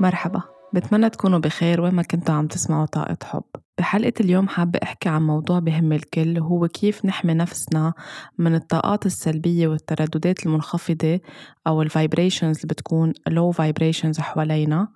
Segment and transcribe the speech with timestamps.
[0.00, 0.42] مرحبا.
[0.74, 3.42] بتمنى تكونوا بخير وين ما كنتوا عم تسمعوا طاقة حب.
[3.78, 7.92] بحلقة اليوم حابة أحكي عن موضوع بهم الكل هو كيف نحمي نفسنا
[8.38, 11.20] من الطاقات السلبية والترددات المنخفضة
[11.66, 14.88] أو الفايبريشنز اللي بتكون low vibrations حوالينا.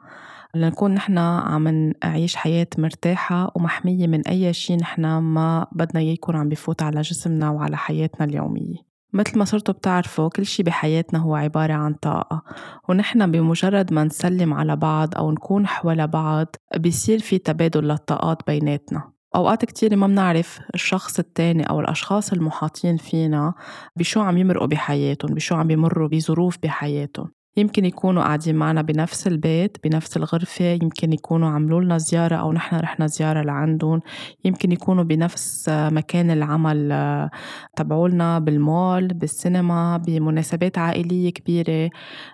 [0.54, 6.36] لنكون نحن عم نعيش حياة مرتاحة ومحمية من أي شيء نحن ما بدنا إياه يكون
[6.36, 8.91] عم بفوت على جسمنا وعلى حياتنا اليومية.
[9.12, 12.42] مثل ما صرتوا بتعرفوا كل شي بحياتنا هو عبارة عن طاقة
[12.88, 16.46] ونحن بمجرد ما نسلم على بعض أو نكون حول بعض
[16.76, 19.12] بيصير في تبادل للطاقات بيناتنا.
[19.36, 23.54] أوقات كتير ما بنعرف الشخص التاني أو الأشخاص المحاطين فينا
[23.96, 27.32] بشو عم يمرقوا بحياتهم بشو عم يمروا بظروف بحياتهم.
[27.56, 32.76] يمكن يكونوا قاعدين معنا بنفس البيت بنفس الغرفة يمكن يكونوا عملوا لنا زيارة أو نحن
[32.76, 34.00] رحنا زيارة لعندهم.
[34.44, 37.30] يمكن يكونوا بنفس مكان العمل آه،
[37.76, 41.90] تبعولنا بالمول بالسينما بمناسبات عائلية كبيرة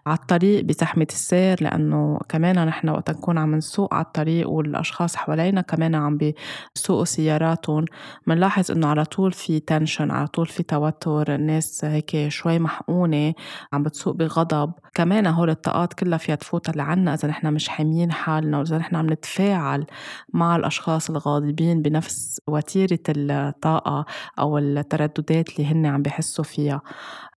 [0.06, 5.60] على الطريق بزحمة السير لأنه كمان نحن وقت نكون عم نسوق على الطريق والأشخاص حوالينا
[5.60, 7.84] كمان عم بيسوقوا سياراتهم
[8.26, 13.34] بنلاحظ إنه على طول في تنشن على طول في توتر الناس هيك شوي محقونة
[13.72, 14.72] عم بتسوق بغضب.
[14.94, 19.12] كمان هول الطاقات كلها فيها تفوت لعنا إذا نحن مش حاميين حالنا وإذا نحن عم
[19.12, 19.86] نتفاعل
[20.32, 24.04] مع الأشخاص الغاضبين بنفس وتيرة الطاقة
[24.38, 26.80] أو الترددات اللي هن عم بحسوا فيها.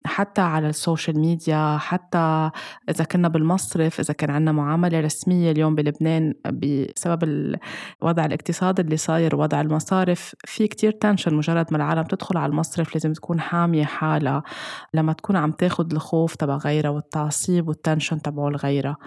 [0.06, 2.52] حتى على ال social media حتى
[2.90, 9.36] إذا كنا بالمصرف إذا كان عنا معاملة رسمية اليوم بلبنان بسبب الوضع الاقتصادي اللي صاير
[9.36, 14.44] وضع المصارف في كتير tension مجرد ما العالم تدخل على المصرف لازم تكون حامية حالها.
[14.94, 18.98] لما تكون عم تاخد الخوف تبع غيرها والتعصيب وال tension تبعه لغيرها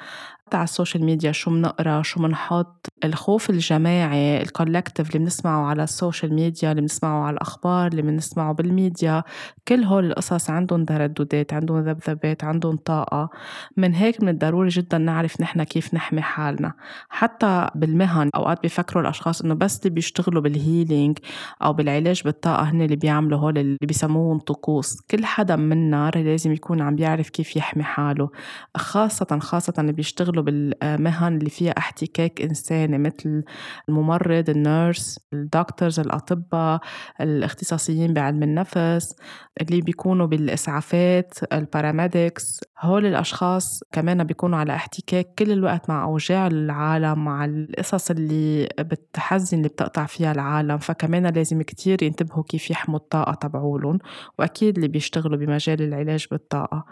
[0.53, 5.67] حتى على ال social media شو بنقرا شو بنحط الخوف الجماعي ال collective اللي بنسمعه
[5.67, 9.23] على ال social media اللي بنسمعه على الأخبار اللي بنسمعه بالميديا
[9.69, 13.31] كل هول القصص عندهم ترددات عندهم ذبذبات عندهم طاقة.
[13.77, 16.73] من هيك من الضروري جدا نعرف نحن كيف نحمي حالنا.
[17.09, 21.19] حتى بالمهن أوقات بيفكروا الأشخاص إنه بس اللي بيشتغلوا بال healing
[21.63, 25.01] أو بالعلاج بالطاقة هن اللي بيعملوا هول اللي بيسموهم طقوس.
[25.11, 28.31] كل حدا منا لازم يكون عم بيعرف كيف يحمي حاله
[28.77, 33.45] خاصة خاصة اللي بيشتغلوا بالمهن اللي فيها احتكاك إنساني مثل
[33.89, 36.81] الممرض ال nurse ال doctors الأطباء
[37.21, 39.17] الاختصاصيين بعلم النفس
[39.61, 47.25] اللي بيكونوا بالإسعافات الباراميديكس هول الأشخاص كمان بيكونوا على احتكاك كل الوقت مع أوجاع العالم
[47.25, 50.79] مع القصص اللي بتحزن اللي بتقطع فيها العالم.
[50.79, 53.99] فكمان لازم كتير ينتبهوا كيف يحموا الطاقة تبعولن
[54.39, 56.85] وأكيد اللي بيشتغلوا بمجال العلاج بالطاقة.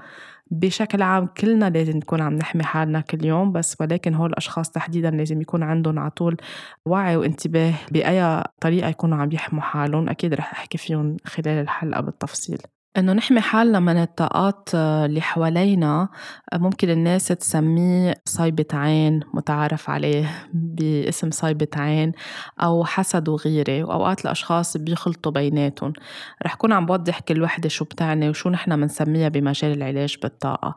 [0.51, 5.11] بشكل عام كلنا لازم نكون عم نحمي حالنا كل يوم بس ولكن هول الأشخاص تحديدا
[5.11, 6.37] لازم يكون عندهم على طول
[6.87, 10.09] وعي وانتباه بأي طريقة يكونوا عم يحموا حالهم.
[10.09, 12.59] أكيد رح أحكي فيهم خلال الحلقة بالتفصيل.
[12.97, 16.09] إنه نحمي حالنا من الطاقات اللي حوالينا
[16.55, 22.13] ممكن الناس تسميه صيبة عين متعارف عليه باسم صيبة عين
[22.63, 25.93] أو حسد وغيرة وأوقات الأشخاص بيخلطوا بيناتهم.
[26.47, 30.77] رح كون عم بوضح كل وحدة شو بتعني وشو نحن منسميها بمجال العلاج بالطاقة.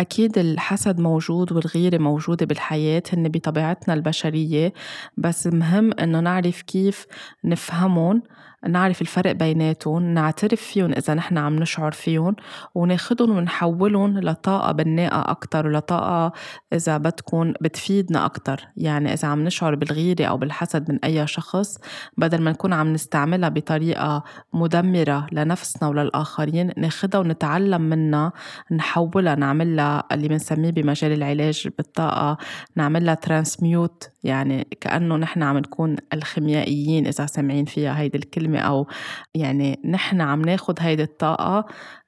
[0.00, 4.72] أكيد الحسد موجود والغيرة موجودة بالحياة هن بطبيعتنا البشرية
[5.16, 7.06] بس مهم إنه نعرف كيف
[7.44, 8.22] نفهمهم
[8.68, 12.36] نعرف الفرق بيناتهم نعترف فيهم إذا نحن عم نشعر فيهم
[12.74, 16.32] وناخدهم ونحولهم لطاقة بناءة أكتر ولطاقة
[16.72, 18.68] إذا بدكم بتفيدنا أكتر.
[18.76, 21.78] يعني إذا عم نشعر بالغيرة أو بالحسد من أي شخص
[22.16, 28.32] بدل ما نكون عم نستعملها بطريقة مدمرة لنفسنا وللآخرين ناخدها ونتعلم منها
[28.70, 32.38] نحولها نعملها اللي بنسميه بمجال العلاج بالطاقة
[32.76, 38.53] نعملها ترانسميوت يعني كأنه نحن عم نكون الخيميائيين إذا سامعين فيها هيدي الكلمة.
[38.60, 38.86] أو
[39.34, 41.66] يعني نحن عم ناخد هيدي الطاقة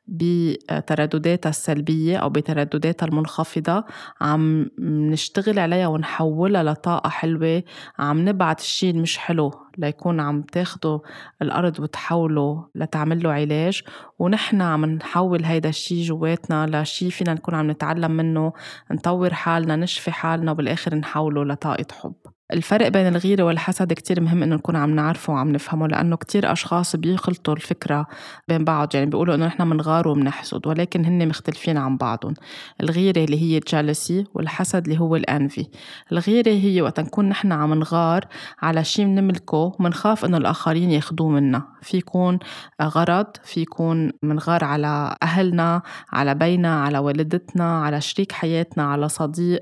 [0.09, 3.85] بتردداتها السلبية أو بتردداتها المنخفضة
[4.21, 7.63] عم نشتغل عليها ونحولها لطاقة حلوة
[7.99, 11.01] عم نبعت الشي مش حلو ليكون عم تاخده
[11.43, 13.83] الأرض وتحوله لتعمل له علاج
[14.19, 18.53] ونحن عم نحول هيدا الشي جواتنا لشي فينا نكون عم نتعلم منه
[18.91, 22.36] نطور حالنا نشفي حالنا وبالآخر نحوله لطاقة حب.
[22.53, 26.97] الفرق بين الغيرة والحسد كتير مهم إنه نكون عم نعرفه وعم نفهمه لأنه كتير أشخاص
[26.97, 28.07] بيخلطوا الفكرة
[28.49, 28.95] بين بعض.
[28.95, 32.35] يعني بيقولوا إنه نحن منغار ومنحسد ولكن هن مختلفين عن بعضهم.
[32.81, 35.67] الغيرة اللي هي الجالسي والحسد اللي هو الأنفي.
[36.13, 38.25] الغيرة هي وقت نكون نحن عم نغار
[38.63, 41.63] على شي منملكه ومنخاف إنه الآخرين ياخدوه منا.
[41.83, 42.39] في يكون
[42.83, 45.83] غرض في يكون منغار على أهلنا
[46.13, 49.61] على بينا على والدتنا على شريك حياتنا على صديق.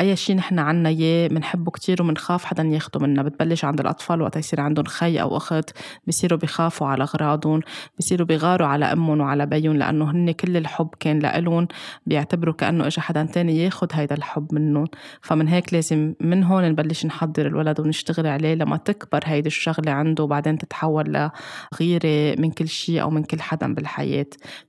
[0.00, 4.22] أي شي نحن عنا إياه منحبه كتير ومن بنخاف حدا ياخده منا بتبلش عند الأطفال
[4.22, 5.70] وقت يصير عندهم خي أو أخت
[6.06, 7.60] بصيروا بخافوا على أغراضهم
[7.98, 11.68] بصيروا بغاروا على أمهم وعلى بيهم لأنه هن كل الحب كان لإلهم
[12.06, 14.84] بيعتبروا كأنه إجا حدا تاني ياخد هيدا الحب منهم.
[15.22, 20.24] فمن هيك لازم من هون نبلش نحضر الولد ونشتغل عليه لما تكبر هيدي الشغلة عنده
[20.24, 21.30] وبعدين تتحول
[21.74, 24.26] لغيرة من كل شيء أو من كل حدا بالحياة.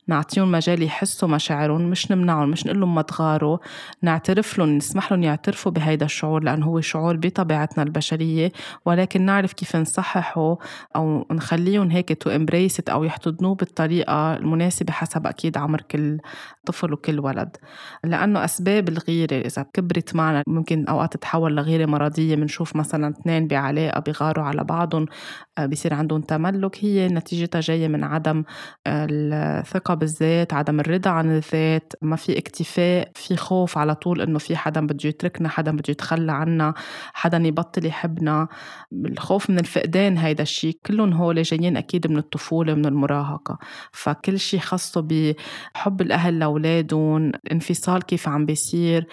[0.07, 3.57] نعطيهم مجال يحسوا مشاعرهم مش نمنعهم مش نقول لهم ما تغاروا
[4.01, 8.51] نعترف لهم نسمح لهم يعترفوا بهيدا الشعور لأنه هو شعور بطبيعتنا البشرية
[8.85, 10.57] ولكن نعرف كيف نصححه
[10.95, 16.19] أو نخليهم هيك to embrace أو يحتضنوه بالطريقة المناسبة حسب أكيد عمر كل
[16.65, 17.57] طفل وكل ولد.
[18.03, 23.99] لأنه أسباب الغيرة إذا كبرت معنا ممكن أوقات تتحول لغيرة مرضية بنشوف مثلا اثنين بعلاقة
[23.99, 25.05] بيغاروا على بعضهم
[25.57, 28.43] آه، بيصير عندهم تملك هي نتيجتها جاية من عدم
[28.87, 34.55] الثقة بالذات عدم الرضا عن الذات ما في اكتفاء في خوف على طول إنه في
[34.55, 36.73] حدا بده يتركنا حدا بده يتخلى عنا
[37.13, 38.47] حدا يبطل يحبنا.
[38.93, 43.57] الخوف من الفقدان هيدا الشيء كلهم هول جايين أكيد من الطفولة من المراهقة.
[43.91, 49.07] فكل شيء خاصة بحب الأهل لأولادهم الانفصال كيف عم بيصير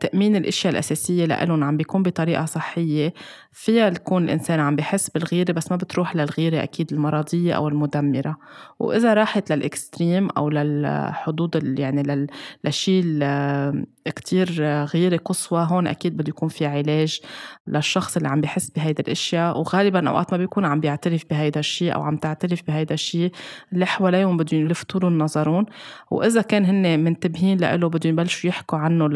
[0.00, 3.14] تأمين الأشياء الأساسية لإلهم عم بيكون بطريقة صحية.
[3.52, 8.36] فيها تكون الإنسان عم بحس بالغيرة بس ما بتروح للغيرة أكيد المرضية أو المدمرة.
[8.78, 12.28] وإذا راحت للإكستريم أو للحدود يعني
[12.64, 13.02] للشيء
[14.10, 17.20] كتير غيرة قصوى هون أكيد بده يكون في علاج
[17.66, 22.02] للشخص اللي عم بحس بهيدا الأشياء وغالبا أوقات ما بيكون عم بيعترف بهيدا الشيء أو
[22.02, 23.32] عم تعترف بهيدا الشيء
[23.72, 25.66] اللي حواليهم بدهم يلفتوا لهم نظرهم.
[26.10, 29.08] وإذا كان هن منتبهين لإله بدهم يبلشوا يحكوا عنه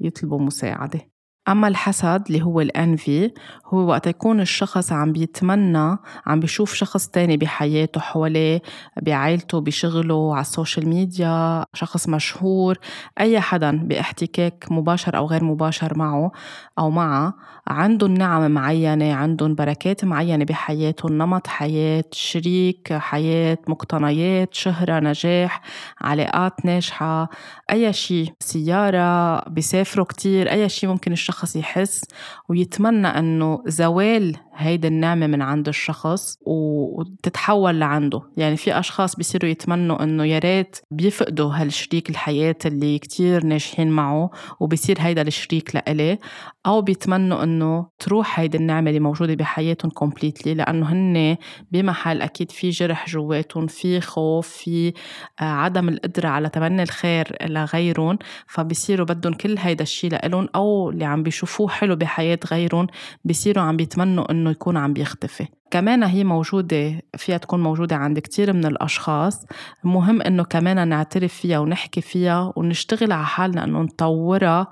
[0.00, 1.17] ليطلبوا مساعدة.
[1.48, 3.30] أما الحسد اللي هو ال envy
[3.66, 5.96] هو وقت يكون الشخص عم بيتمنى
[6.26, 8.62] عم بيشوف شخص تاني بحياته حواليه
[9.02, 12.78] بعائلته بشغله على ال social media شخص مشهور
[13.20, 16.32] أي حدا باحتكاك مباشر أو غير مباشر معه
[16.78, 17.34] أو معها
[17.66, 25.62] عندهم نعم معينة عندهم بركات معينة بحياتهم نمط حياة شريك حياة مقتنيات شهرة نجاح
[26.00, 27.28] علاقات ناجحة
[27.70, 32.04] أي شيء سيارة بيسافروا كتير أي شيء ممكن الشخص يحس
[32.48, 38.22] ويتمنى أنه زوال هيدي النعمة من عند الشخص وتتحول لعنده.
[38.36, 44.30] يعني في أشخاص بيصيروا يتمنوا إنه يا ريت بيفقدوا هالشريك الحياة اللي كتير ناجحين معه
[44.60, 46.18] وبصير هيدا الشريك لإلي
[46.66, 51.36] أو بيتمنوا إنه تروح هيدي النعمة اللي موجودة بحياتهم كومبليتلي لأنه هن
[51.72, 54.92] بمحل أكيد في جرح جواتهم في خوف في
[55.40, 58.18] آه، عدم القدرة على تمني الخير لغيرهم.
[58.46, 62.86] فبصيروا بدهم كل هيدا الشيء لإلهم أو اللي عم بيشوفوه حلو بحياة غيرهم
[63.24, 65.46] بصيروا عم بيتمنوا إنه يكون عم بيختفي.
[65.70, 69.46] كمان هي موجودة فيها تكون موجودة عند كتير من الأشخاص.
[69.84, 74.66] مهم إنه كمان نعترف فيها ونحكي فيها ونشتغل على حالنا إنه نطورها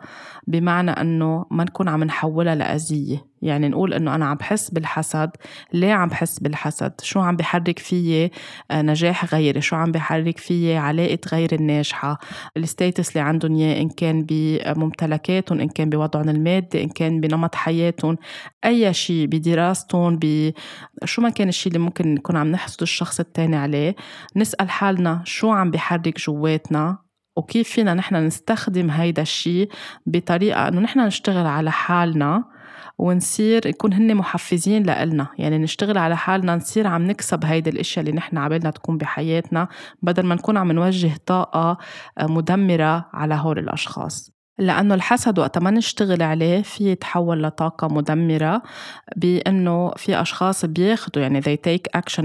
[0.47, 3.37] بمعنى إنه ما نكون عم نحولها لأذية.
[3.43, 5.31] يعني نقول إنه أنا عم بحس بالحسد.
[5.73, 8.31] ليه عم بحس بالحسد؟ شو عم بحرك فيي؟
[8.71, 9.61] آه، نجاح غيري.
[9.61, 12.19] شو عم بحرك فيي؟ علاقة غير الناجحة.
[12.57, 18.17] الستيتس اللي عندهم إياه إن كان بممتلكاتهم إن كان بوضعهم المادي إن كان بنمط حياتهم.
[18.65, 20.19] أي شيء بدراستهم
[21.05, 23.97] شو ما كان الشيء اللي ممكن نكون عم نحسد الشخص التاني عليه
[24.37, 26.99] نسأل حالنا شو عم بحرك جواتنا
[27.37, 29.69] وكيف فينا نحن نستخدم هيدا الشيء
[30.07, 32.45] بطريقة إنه نحن نشتغل على حالنا
[32.99, 35.27] ونصير يكون هن محفزين لإلنا.
[35.39, 39.69] يعني نشتغل على حالنا نصير عم نكسب هيدي الإشياء اللي نحن عبالنا تكون بحياتنا
[40.03, 41.79] بدل ما نكون عم نوجه طاقة
[42.21, 44.36] مدمرة على هول الأشخاص.
[44.59, 48.63] لأنه الحسد وقت ما نشتغل عليه في يتحول لطاقة مدمرة
[49.17, 52.25] بأنه في أشخاص بياخدوا يعني they take action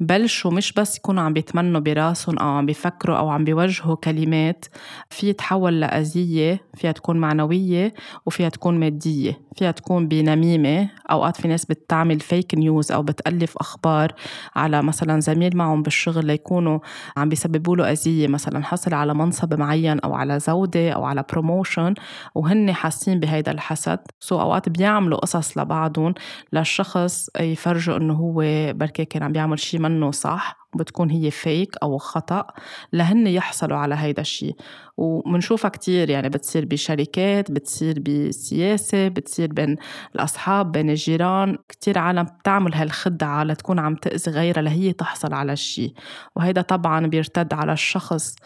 [0.00, 4.64] ببلشوا مش بس يكونوا عم بيتمنوا براسهم أو عم بيفكروا أو عم بيوجهوا كلمات
[5.10, 7.94] في يتحول لأذية فيها تكون معنوية
[8.26, 10.88] وفيها تكون مادية فيها تكون بنميمة.
[11.10, 14.12] أوقات في ناس بتعمل fake news أو بتألف أخبار
[14.56, 16.78] على مثلا زميل معهم بالشغل ليكونوا
[17.16, 21.94] عم بيسببوا له أذية مثلا حصل على منصب معين أو على زودة أو على promotion
[22.34, 23.98] وهن حاسين بهيدا الحسد.
[24.20, 26.14] so أوقات بيعملوا قصص لبعضهم
[26.52, 28.34] للشخص يفرجوا إنه هو
[28.72, 30.63] بركي كان عم بيعمل شي منه صح.
[30.76, 32.46] بتكون هي fake أو خطأ
[32.92, 34.56] لهن يحصلوا على هيدا الشيء
[34.96, 39.76] ومنشوفها كتير يعني بتصير بشركات بتصير بالسياسة بتصير بين
[40.14, 41.56] الأصحاب بين الجيران.
[41.68, 45.92] كتير عالم بتعمل هالخدعة لتكون عم تأذي غيرها لهي تحصل على الشيء
[46.36, 48.36] وهيدا طبعا بيرتد على الشخص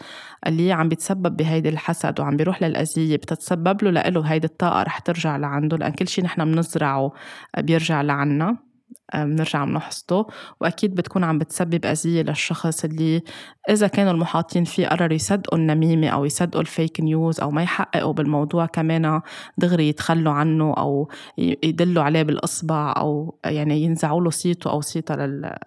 [0.47, 3.15] اللي عم بيتسبب بهيدي الحسد وعم بيروح للأذية.
[3.15, 7.11] بتتسبب له لإله هيدي الطاقة رح ترجع لعنده لأن كل شيء نحن بنزرعه
[7.57, 8.68] بيرجع لعنا.
[9.15, 10.25] بنرجع بنحصده
[10.61, 13.23] وأكيد بتكون عم بتسبب أذية للشخص اللي
[13.69, 18.65] إذا كانوا المحاطين فيه قرروا يصدقوا النميمة أو يصدقوا الفيك نيوز أو ما يحققوا بالموضوع
[18.65, 19.21] كمان
[19.57, 25.15] دغري يتخلوا عنه أو يدلوا عليه بالإصبع أو يعني ينزعوا له صيته أو صيته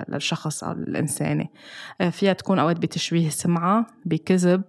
[0.09, 1.49] للشخص أو الإنسانة.
[2.11, 4.63] فيها تكون أوقات بتشويه سمعة بكذب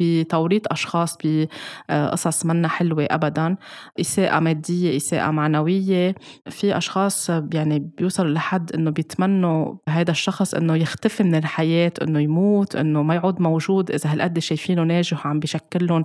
[0.00, 3.56] بتوريط أشخاص بقصص منا حلوة أبدا.
[4.00, 6.14] إساءة مادية إساءة معنوية.
[6.50, 12.76] في أشخاص يعني بيوصلوا لحد إنه بيتمنوا هذا الشخص إنه يختفي من الحياة إنه يموت
[12.76, 16.04] إنه ما يعود موجود إذا هالقد شايفينه ناجح وعم بيشكل لهم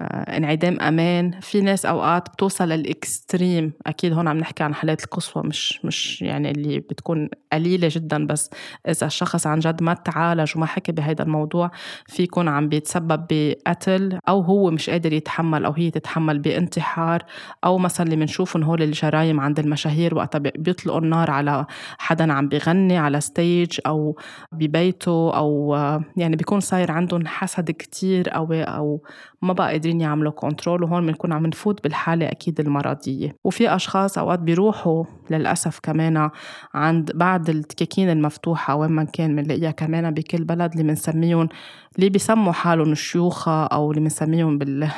[0.00, 1.40] آه، انعدام أمان.
[1.40, 3.72] في ناس أوقات بتوصل للإكستريم.
[3.86, 8.50] أكيد هون عم نحكي عن حالات القصوى مش مش يعني اللي بتكون قليلة جدا بس
[8.88, 11.70] إذا الشخص عن جد ما تعالج وما حكي بهذا الموضوع
[12.06, 17.22] في يكون عم بيتسبب بقتل أو هو مش قادر يتحمل أو هي تتحمل بانتحار
[17.64, 21.66] أو مثلا اللي بنشوفهم هول الجرايم عند المشاهير وقتها بيطلقوا النار على
[21.98, 24.16] حدا عم بغني على stage أو
[24.52, 25.74] ببيته أو
[26.16, 29.02] يعني بيكون صاير عندهم حسد كتير قوي أو
[29.42, 33.36] ما بقى قادرين يعملوا control وهون بنكون عم نفوت بالحالة أكيد المرضية.
[33.44, 36.30] وفي أشخاص أوقات بيروحوا للأسف كمان
[36.74, 41.48] عند بعض الدكاكين المفتوحة وين ما كان بنلاقيها كمان بكل بلد اللي بنسميهم
[41.96, 44.90] اللي بيسموا حالهم الشيوخة أو اللي بنسميهم بال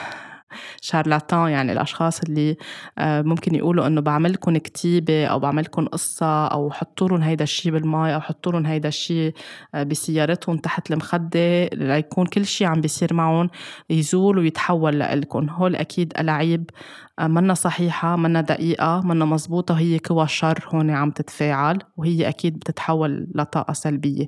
[0.80, 2.56] شارلاتان يعني الأشخاص اللي
[2.99, 8.14] آه، ممكن يقولوا إنه بعملكم كتيبة أو بعملكم قصة أو حطوا لهم هيدا الشيء بالماء
[8.14, 9.35] أو حطوا لهم هيدا الشيء
[9.75, 13.50] آه، بسيارتهم تحت المخدة ليكون كل شيء عم بيصير معهم
[13.90, 16.71] يزول ويتحول لإلكم هول أكيد ألاعيب
[17.12, 22.59] آه، منا صحيحة منا دقيقة منا مزبوطة وهي كوى شر هون عم تتفاعل وهي أكيد
[22.59, 24.26] بتتحول لطاقة سلبية.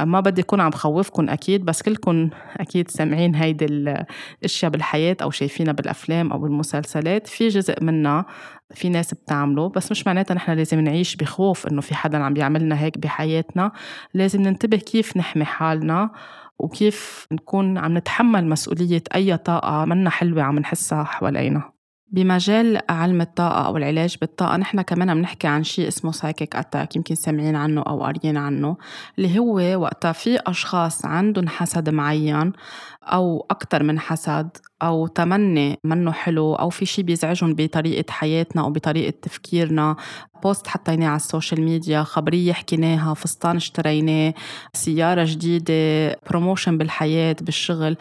[0.00, 5.72] ما بدي أكون عم خوفكم أكيد بس كلكم أكيد سامعين هيدي الأشياء بالحياة أو شايفينها
[5.72, 7.26] بالأفلام أو بالمسلسلات.
[7.26, 8.26] في جزء منها
[8.74, 12.80] في ناس بتعمله بس مش معناتها نحن لازم نعيش بخوف إنه في حدا عم بيعملنا
[12.80, 13.72] هيك بحياتنا.
[14.14, 16.10] لازم ننتبه كيف نحمي حالنا
[16.58, 21.73] وكيف نكون عم نتحمل مسؤولية أي طاقة منا حلوة عم نحسها حوالينا.
[22.10, 24.56] بمجال علم الطاقة أو العلاج بالطاقة.
[24.56, 28.76] نحن كمان بنحكي عن شيء اسمه سايكيك أتاك يمكن سامعين عنه أو قاريين عنه
[29.18, 32.52] اللي هو وقتها في أشخاص عندهم حسد معين
[33.04, 34.48] أو أكتر من حسد
[34.82, 39.96] أو تمني منه حلو أو في شي بيزعجهم بطريقة حياتنا أو بطريقة تفكيرنا.
[40.42, 44.34] post حطيناه على ال social media خبرية حكيناها فستان اشتريناه
[44.72, 47.96] سيارة جديدة promotion بالحياة بالشغل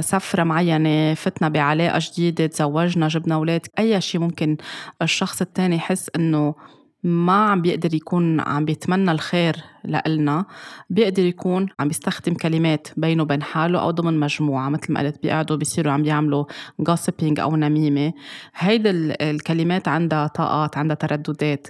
[0.00, 3.66] سفرة معينة فتنا بعلاقة جديدة تزوجنا جبنا أولاد.
[3.78, 4.56] أي شي ممكن
[5.02, 6.54] الشخص التاني يحس إنه
[7.02, 9.56] ما عم بيقدر يكون عم بيتمنى الخير.
[9.86, 10.44] لإلنا
[10.90, 15.56] بيقدر يكون عم بيستخدم كلمات بينه وبين حاله أو ضمن مجموعة مثل ما قلت بيقعدوا
[15.56, 16.44] بيصيروا عم بيعملوا
[16.90, 18.12] gossiping أو نميمة.
[18.56, 21.66] هيدي الكلمات عندها طاقات عندها ترددات.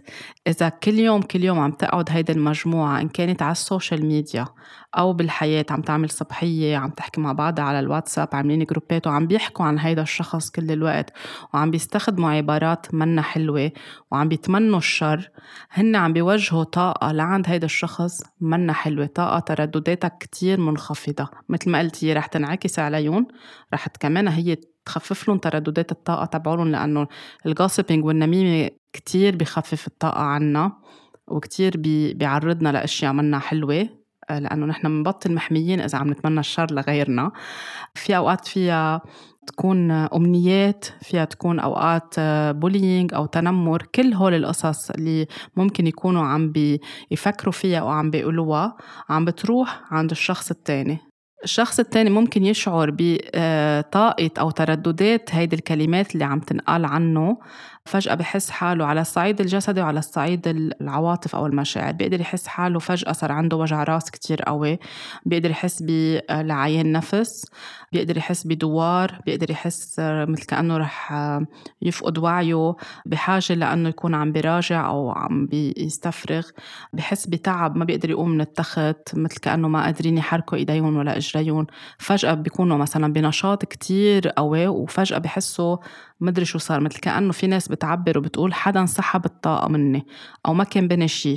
[0.47, 4.47] إذا كل يوم كل يوم عم تقعد هيدي المجموعة إن كانت على ال social media
[4.99, 9.65] أو بالحياة عم تعمل صبحية عم تحكي مع بعضها على الواتساب عاملين groupات وعم بيحكوا
[9.65, 11.13] عن هيدا الشخص كل الوقت
[11.55, 13.73] وعم بيستخدموا عبارات منا حلوة
[14.11, 15.31] وعم بيتمنوا الشر
[15.71, 18.06] هن عم بيوجهوا طاقة لعند هيدا الشخص
[18.41, 21.29] منا حلوة طاقة تردداتها كتير منخفضة.
[21.49, 23.27] مثل ما قلت هي رح تنعكس عليهم
[23.75, 27.07] رح كمان هي تخفف لهم ترددات الطاقة تبعولهم لأنه
[27.47, 30.73] الجوسبينج والنميمة كتير بخفف الطاقة عنا
[31.29, 31.73] وكتير
[32.15, 33.89] بيعرضنا لأشياء منا حلوة
[34.31, 37.33] لأنه نحن بنبطل محميين إذا عم نتمنى الشر لغيرنا.
[37.95, 39.03] في أوقات فيها
[39.47, 42.15] تكون أمنيات فيها تكون أوقات
[42.57, 45.27] بولينج أو تنمر كل هول القصص اللي
[45.57, 48.77] ممكن يكونوا عم بيفكروا فيها أو عم بيقولوها
[49.09, 50.99] عم بتروح عند الشخص التاني.
[51.45, 57.39] الشخص التاني ممكن يشعر بطاقة أو ترددات هيدي الكلمات اللي عم تنقال عنه
[57.87, 60.49] فجأة بحس حاله على الصعيد الجسدي وعلى الصعيد
[60.81, 61.93] العواطف أو المشاعر.
[61.93, 64.79] بيقدر يحس حاله فجأة صار عنده وجع راس كتير قوي.
[65.27, 67.47] بيقدر يحس بلعيان نفس.
[67.93, 69.21] بيقدر يحس بدوار.
[69.27, 71.15] بيقدر يحس مثل كأنه رح
[71.83, 72.75] يفقد وعيه
[73.07, 76.47] بحاجة لأنه يكون عم بيراجع أو عم بيستفرغ.
[76.93, 77.77] بحس بتعب.
[77.77, 81.67] ما بيقدر يقوم من التخت مثل كأنه ما قادرين يحركوا إيديهم ولا إجريهم.
[81.99, 85.77] فجأة بيكونوا مثلا بنشاط كتير قوي وفجأة بحسوا
[86.21, 90.07] مدري شو صار مثل كأنه في ناس بتعبر وبتقول حدا سحب الطاقة مني
[90.47, 91.37] أو ما كان بني شي.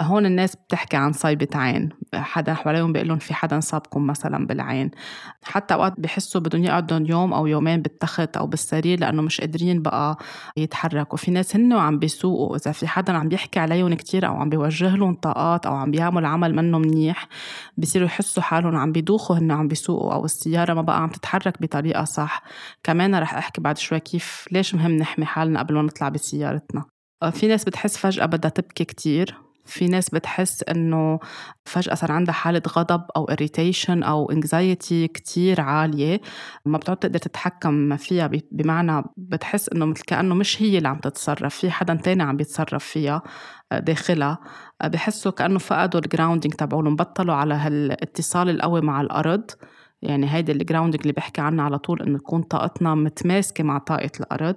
[0.00, 1.88] هون الناس بتحكي عن صيبة عين.
[2.14, 4.90] حدا حواليهم بيقول لهم في حدا صابكم مثلا بالعين.
[5.42, 10.18] حتى أوقات بحسوا بدهم يقعدوا يوم أو يومين بالتخت أو بالسرير لأنه مش قادرين بقى
[10.56, 11.18] يتحركوا.
[11.18, 12.56] في ناس هن وعم بيسوقوا.
[12.56, 16.24] إذا في حدا عم بيحكي عليهم كتير أو عم بيوجه لهم طاقات أو عم بيعمل
[16.24, 17.28] عمل منه منيح
[17.78, 22.04] بصيروا يحسوا حالهم عم بيدوخوا هن عم بيسوقوا أو السيارة ما بقى عم تتحرك بطريقة
[22.04, 22.42] صح.
[22.82, 26.84] كمان رح أحكي بعد شوي كيف ليش مهم نحمي حالنا قبل ما نطلع بسيارتنا.
[27.32, 29.49] في ناس بتحس فجأة بدها تبكي كتير.
[29.70, 31.18] في ناس بتحس إنه
[31.64, 36.20] فجأة صار عندها حالة غضب أو irritation أو anxiety كتير عالية
[36.64, 41.56] ما بتعود تقدر تتحكم فيها بمعنى بتحس إنه مثل كأنه مش هي اللي عم تتصرف
[41.56, 43.22] في حدا تاني عم بيتصرف فيها
[43.72, 44.38] آه، داخلها.
[44.82, 49.50] آه، بحسوا كأنه فقدوا ال grounding تبعولهم بطلوا على هالاتصال القوي مع الأرض.
[50.02, 54.10] يعني هيدي ال grounding اللي بحكي عنها على طول إنه تكون طاقتنا متماسكة مع طاقة
[54.20, 54.56] الأرض.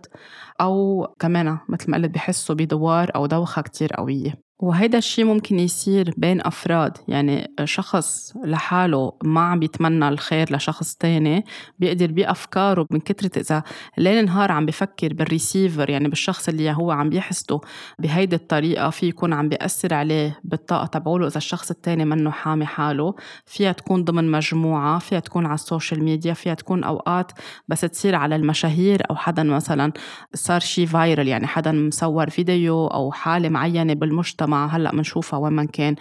[0.62, 4.43] أو كمان مثل ما قلت بحسوا بدوار أو دوخة كتير قوية.
[4.60, 6.98] وهيدا الشيء ممكن يصير بين أفراد.
[7.08, 11.46] يعني شخص لحاله ما عم بيتمنى الخير لشخص تاني
[11.80, 13.64] بيقدر بأفكاره من كترة إذا
[13.98, 17.60] ليل نهار عم بفكر بالريسيفر يعني بالشخص اللي هو عم بيحسده
[18.00, 23.16] بهيدي الطريقة في يكون عم بيأثر عليه بالطاقة تبعوله إذا الشخص التاني منه حامي حاله.
[23.46, 27.32] فيها تكون ضمن مجموعة فيها تكون على ال social media فيها تكون أوقات
[27.68, 29.92] بس تصير على المشاهير أو حدا مثلا
[30.34, 34.43] صار شيء viral يعني حدا مصور فيديو أو حالة معينة بالمجتمع.
[34.44, 35.96] المجتمع هلأ بنشوفها وين ما كان.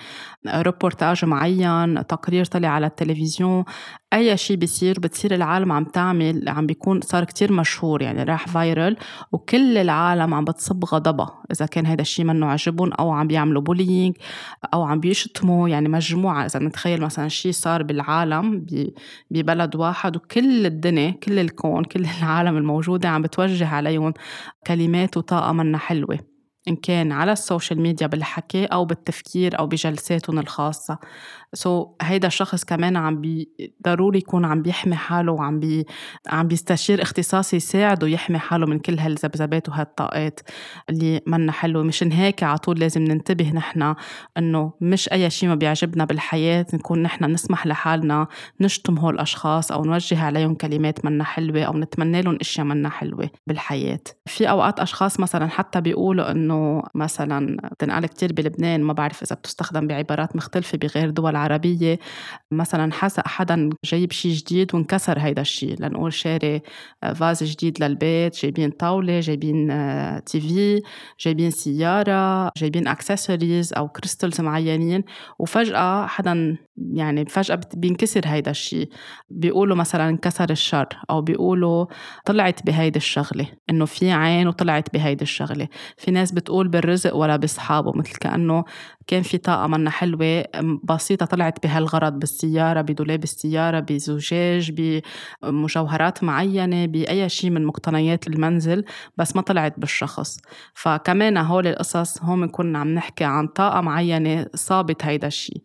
[0.47, 3.65] روبورتاج معين تقرير طلع على التلفزيون
[4.13, 8.97] أي شيء بيصير بتصير العالم عم تعمل عم بيكون صار كتير مشهور يعني راح viral
[9.33, 11.43] وكل العالم عم بتصب غضبها.
[11.53, 14.17] إذا كان هذا الشيء منه عجبهم أو عم بيعملوا bullying
[14.75, 18.67] أو عم بيشتموا يعني مجموعة إذا نتخيل مثلا شيء صار بالعالم
[19.31, 24.13] ببلد واحد وكل الدنيا كل الكون كل العالم الموجودة عم بتوجه عليهم
[24.67, 26.32] كلمات وطاقة منا حلوة.
[26.69, 30.99] إن كان على ال social media بالحكي أو بالتفكير أو بجلساتهم الخاصة.
[31.55, 33.49] so, هيدا الشخص كمان عم بي
[33.85, 35.87] ضروري يكون عم بيحمي حاله وعم بي
[36.29, 40.41] عم بيستشير اختصاصي يساعده يحمي حاله من كل هالذبذبات وهالطاقات
[40.91, 41.83] اللي منا حلوة.
[41.83, 43.95] مشان هيك على طول لازم ننتبه نحن
[44.39, 46.67] إنه مش أي شيء ما بيعجبنا بالحياة.
[46.75, 48.27] نكون نحن نسمح لحالنا
[48.61, 53.31] نشتم هول الاشخاص أو نوجه عليهم كلمات منا حلوة أو نتمنى لهم إشياء منا حلوة
[53.47, 54.01] بالحياة.
[54.27, 59.87] في أوقات أشخاص مثلا حتى بيقولوا إنه مثلا بتنقال كتير بلبنان ما بعرف إذا بتستخدم
[59.87, 61.99] بعبارات مختلفة بغير دول العربية
[62.51, 66.63] مثلا حسق حدا جايب شيء جديد وانكسر هيدا الشيء لنقول شاري
[67.15, 69.69] فاز جديد للبيت جايبين طاولة جايبين
[70.25, 70.83] TV
[71.21, 75.05] جايبين سيارة جايبين اكسسوارز أو crystals معينين.
[75.39, 78.89] وفجأة حدا يعني فجأة بينكسر هيدا الشيء
[79.31, 81.87] بيقولوا مثلا انكسر الشر أو بيقولوا
[82.25, 85.69] طلعت بهيدي الشغلة إنه في عين وطلعت بهيدي الشغلة.
[85.97, 88.65] في ناس بتقول بالرزق ولا بصحابه مثل كأنه
[89.07, 90.45] كان في طاقة منا حلوة
[90.85, 95.01] بسيطة طلعت بهالغرض بالسيارة بدولاب السيارة بزجاج
[95.43, 98.85] بمجوهرات معينة بأي شيء من مقتنيات المنزل
[99.17, 100.39] بس ما طلعت بالشخص.
[100.75, 105.63] فكمان هول القصص هون بنكون عم نحكي عن طاقة معينة صابت هيدا الشيء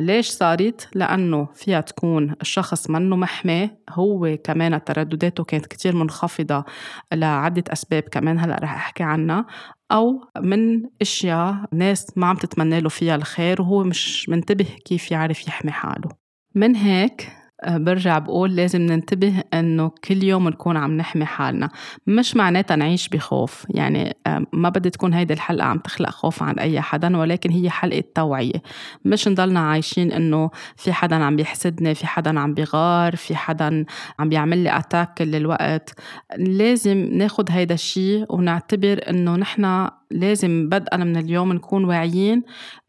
[0.00, 6.64] ليش صارت؟ لأنه فيها تكون الشخص منه محمي هو كمان تردداته كانت كتير منخفضة
[7.12, 9.46] لعدة أسباب كمان هلأ رح أحكي عنها.
[9.92, 15.48] أو من أشياء ناس ما عم تتمنى له فيها الخير وهو مش منتبه كيف يعرف
[15.48, 16.08] يحمي حاله.
[16.54, 21.68] من هيك برجع بقول لازم ننتبه إنه كل يوم نكون عم نحمي حالنا.
[22.06, 23.66] مش معناتها نعيش بخوف.
[23.70, 27.70] يعني آه، ما بدي تكون هيدي الحلقة عم تخلق خوف عند أي حدا ولكن هي
[27.70, 28.62] حلقة توعية.
[29.04, 33.84] مش نضلنا عايشين إنه في حدا عم بيحسدني في حدا عم بيغار في حدا
[34.18, 35.94] عم بيعمل لي أتاك كل الوقت.
[36.38, 42.42] لازم ناخد هيدا الشيء ونعتبر إنه نحن لازم بدءا من اليوم نكون واعيين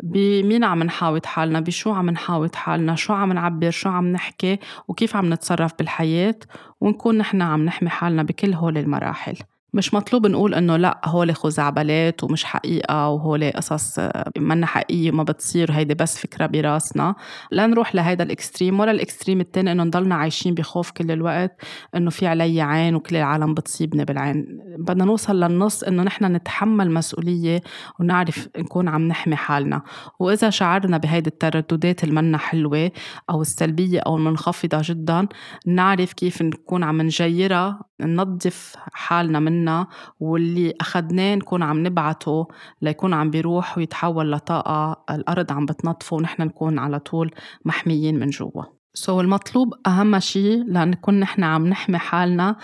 [0.04, 5.16] بمين عم نحاوط حالنا بشو عم نحاوط حالنا شو عم نعبر شو عم نحكي وكيف
[5.16, 6.40] عم نتصرف بالحياة
[6.82, 9.38] ونكون نحن عم نحمي حالنا بكل هول المراحل.
[9.74, 14.00] مش مطلوب نقول إنه لأ هول خزعبلات ومش حقيقة وهول قصص
[14.38, 17.16] منا حقيقية وما بتصير هيدي بس فكرة براسنا.
[17.52, 21.62] لا نروح لهيدا ال extreme ولا ال extreme التاني إنه نضلنا عايشين بخوف كل الوقت
[21.96, 24.46] إنه في علي عين وكل العالم بتصيبني بالعين.
[24.80, 27.62] بدنا نوصل للنص إنه نحن نتحمل مسؤولية
[28.00, 29.82] ونعرف نكون عم نحمي حالنا.
[30.20, 32.92] وإذا شعرنا بهيدي الترددات المنا حلوة
[33.30, 35.28] أو السلبية أو المنخفضة جدا
[35.68, 39.88] نعرف كيف نكون عم نجيرها ننظف حالنا منا
[40.20, 42.48] واللي أخدناه نكون عم نبعته
[42.82, 47.32] ليكون عم بيروح ويتحول لطاقة الأرض عم بتنظفه ونحن نكون على طول
[47.66, 48.64] محميين من جوا.
[48.94, 52.56] سو so المطلوب أهم شيء لنكون نحن عم نحمي حالنا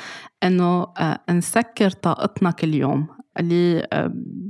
[0.44, 3.08] إنه آه، نسكر طاقتنا كل يوم.
[3.40, 3.88] اللي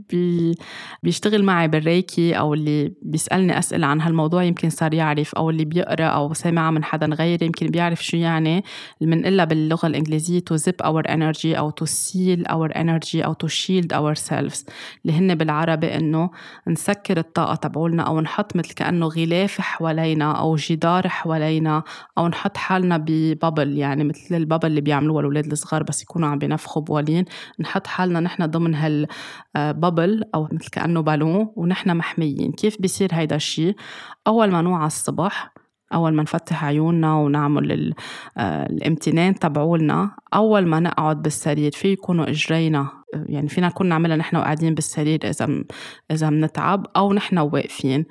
[0.10, 0.56] بي
[1.04, 6.06] بيشتغل معي بالريكي أو اللي بيسألني أسئلة عن هالموضوع يمكن صار يعرف أو اللي بيقرأ
[6.06, 8.64] أو سامع من حدا غيري يمكن بيعرف شو يعني
[9.02, 13.94] بنقلها باللغة الإنجليزية to zip our energy أو to seal our energy أو to shield
[13.94, 14.64] ourselves
[15.06, 16.30] اللي هن بالعربي إنه
[16.68, 21.84] نسكر الطاقة تبعولنا أو نحط مثل كأنه غلاف حوالينا أو جدار حوالينا
[22.18, 26.82] أو نحط حالنا ببابل يعني مثل البابل اللي بيعملوها الأولاد الصغار بس يكونوا عم بينفخوا
[26.82, 27.26] بولين
[27.60, 32.52] نحط حالنا نحن ضمن هالببل أو مثل كأنه بالون ونحن محميين.
[32.52, 33.74] كيف بيصير هيدا الشي؟
[34.28, 35.54] أول ما نوعى الصبح
[35.94, 37.94] أول ما نفتح عيوننا ونعمل
[38.38, 44.74] الامتنان تبعولنا أول ما نقعد بالسرير في يكونوا إجرينا يعني فينا نكون نعملها نحن وقاعدين
[44.74, 45.64] بالسرير إذا
[46.12, 48.06] إذا بنتعب أو نحن واقفين.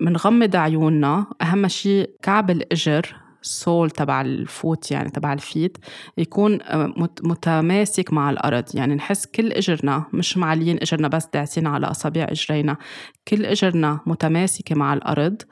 [0.00, 5.78] بنغمض عيوننا أهم شيء كعب الإجر ال sole تبع ال foot يعني تبع ال feet
[6.18, 6.58] يكون
[7.22, 8.64] متماسك مع الأرض.
[8.74, 12.76] يعني نحس كل إجرنا مش معليين إجرنا بس داعسين على أصابع إجرينا.
[13.28, 15.42] كل إجرنا متماسكة مع الأرض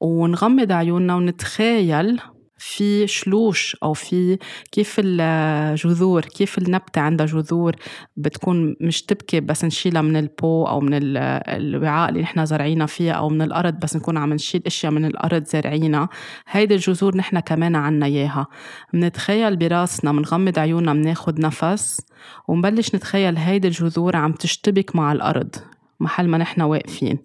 [0.00, 2.20] ونغمض عيوننا ونتخيل
[2.58, 4.38] في شلوش أو في
[4.72, 7.76] كيف الجذور كيف النبتة عندها جذور
[8.16, 13.28] بتكون مشتبكة بس نشيلها من ال pot أو من الوعاء اللي نحن زرعينا فيها أو
[13.28, 16.08] من الأرض بس نكون عم نشيل أشياء من الأرض زارعينها.
[16.48, 18.46] هيدي الجذور نحن كمان عنا إياها.
[18.92, 22.00] منتخيل براسنا منغمض عيوننا مناخد نفس
[22.48, 25.54] ونبلش نتخيل هيدي الجذور عم تشتبك مع الأرض
[26.00, 27.18] محل ما نحن واقفين.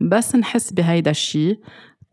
[0.00, 1.60] بس نحس بهيدا الشي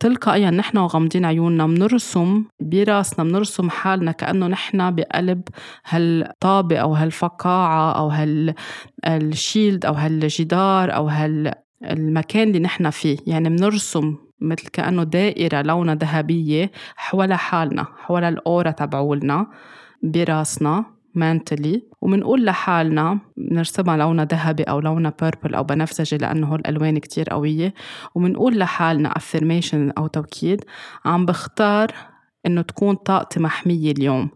[0.00, 5.42] تلقائيا نحن وغمضين عيوننا منرسم براسنا منرسم حالنا كأنه نحن بقلب
[5.86, 8.08] هالطابة أو هالفقاعة أو
[9.04, 13.16] هالشيلد أو هالجدار أو هالمكان اللي نحن فيه.
[13.26, 19.46] يعني منرسم مثل كأنه دائرة لونها ذهبية حول حالنا حول الأورا تبعولنا
[20.02, 20.97] براسنا.
[21.14, 21.78] Mentally.
[22.02, 27.74] ومنقول لحالنا بنرسمها لونها ذهبي أو لونها purple أو بنفسجي لأنه هول الألوان كتير قوية.
[28.14, 30.64] ومنقول لحالنا affirmation أو توكيد
[31.04, 31.94] عم بختار
[32.46, 34.30] إنه تكون طاقتي محمية اليوم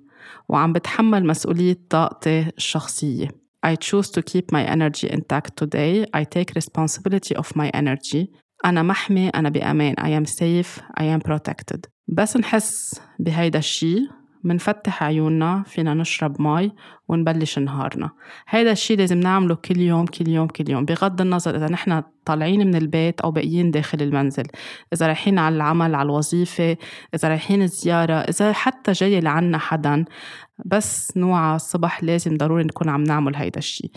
[0.49, 3.29] وعم بتحمل مسؤولية طاقتي الشخصية.
[3.67, 6.05] I choose to keep my energy intact today.
[6.13, 8.27] I take responsibility of my energy.
[8.65, 9.95] أنا محمي أنا بأمان.
[10.01, 10.81] I am safe.
[11.01, 11.81] I am protected.
[12.09, 14.09] بس نحس بهيدا الشي.
[14.45, 16.73] منفتح عيوننا فينا نشرب مي
[17.09, 18.11] ونبلش نهارنا.
[18.49, 20.85] هيدا الشيء لازم نعمله كل يوم كل يوم كل يوم.
[20.85, 24.45] بغض النظر إذا نحن طالعين من البيت أو باقيين داخل المنزل.
[24.93, 26.77] إذا رايحين على العمل على الوظيفة
[27.15, 30.05] إذا رايحين زيارة إذا حتى جاي لعنا حدا.
[30.65, 33.91] بس نوعى الصبح لازم ضروري نكون عم نعمل هيدا الشيء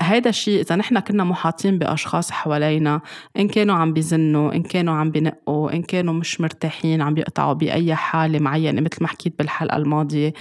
[0.00, 3.00] هيدا الشيء إذا نحن كنا محاطين بأشخاص حوالينا
[3.38, 7.94] إن كانوا عم بيزنوا إن كانوا عم بنقوا إن كانوا مش مرتاحين عم بيقطعوا بأي
[7.94, 10.32] حالة معينة مثل ما حكيت بالحلقة الماضية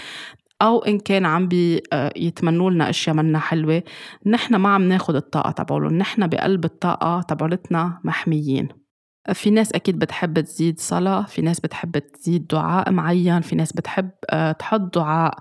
[0.62, 3.84] أو إن كان عم بيتمنوا لنا أشياء منا حلوة
[4.26, 8.87] نحن ما عم ناخد الطاقة تبعولهم نحن بقلب الطاقة تبعولتنا محميين.
[9.34, 14.10] في ناس أكيد بتحب تزيد صلاة في ناس بتحب تزيد دعاء معين في ناس بتحب
[14.30, 15.34] آه، تحط دعاء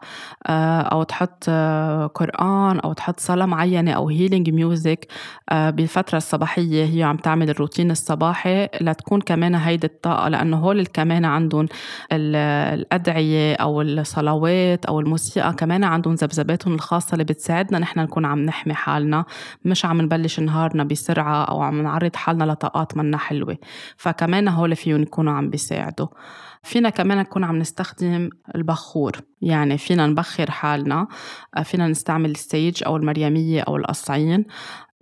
[0.47, 5.07] آه، أو تحط آه، قرآن أو تحط صلاة معينة أو healing music
[5.53, 8.69] بالفترة الصباحية هي عم تعمل الروتين الصباحي.
[8.81, 11.67] لتكون كمان هيدي الطاقة لأنه هول كمان عندهم
[12.13, 18.75] الأدعية أو الصلوات أو الموسيقى كمان عندهم ذبذباتهم الخاصة اللي بتساعدنا نحن نكون عم نحمي
[18.75, 19.25] حالنا.
[19.65, 23.59] مش عم نبلش نهارنا بسرعة أو عم نعرض حالنا لطاقات منا حلوة.
[23.97, 26.07] فكمان هول فيهم يكونوا عم بيساعدوا.
[26.63, 29.13] فينا كمان نكون عم نستخدم البخور.
[29.41, 31.07] يعني فينا نبخر حالنا.
[31.65, 34.45] فينا نستعمل السيج أو المريمية أو القصعين.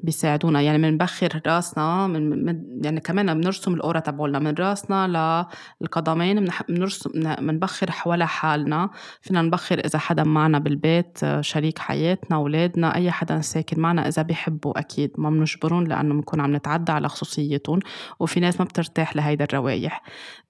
[0.04, 0.60] بيساعدونا.
[0.60, 4.38] يعني بنبخر راسنا من يعني كمان بنرسم الأورا تبعولنا.
[4.38, 5.46] من راسنا
[5.80, 8.90] للقدمين بنرسم بنبخر حول حالنا.
[9.22, 14.78] فينا نبخر إذا حدا معنا بالبيت شريك حياتنا أولادنا أي حدا ساكن معنا إذا بيحبوا
[14.78, 15.10] أكيد.
[15.18, 17.78] ما بنجبرهم لأنه بنكون عم نتعدى على خصوصيتهم.
[18.20, 20.02] وفي ناس ما بترتاح لهيدا الروايح.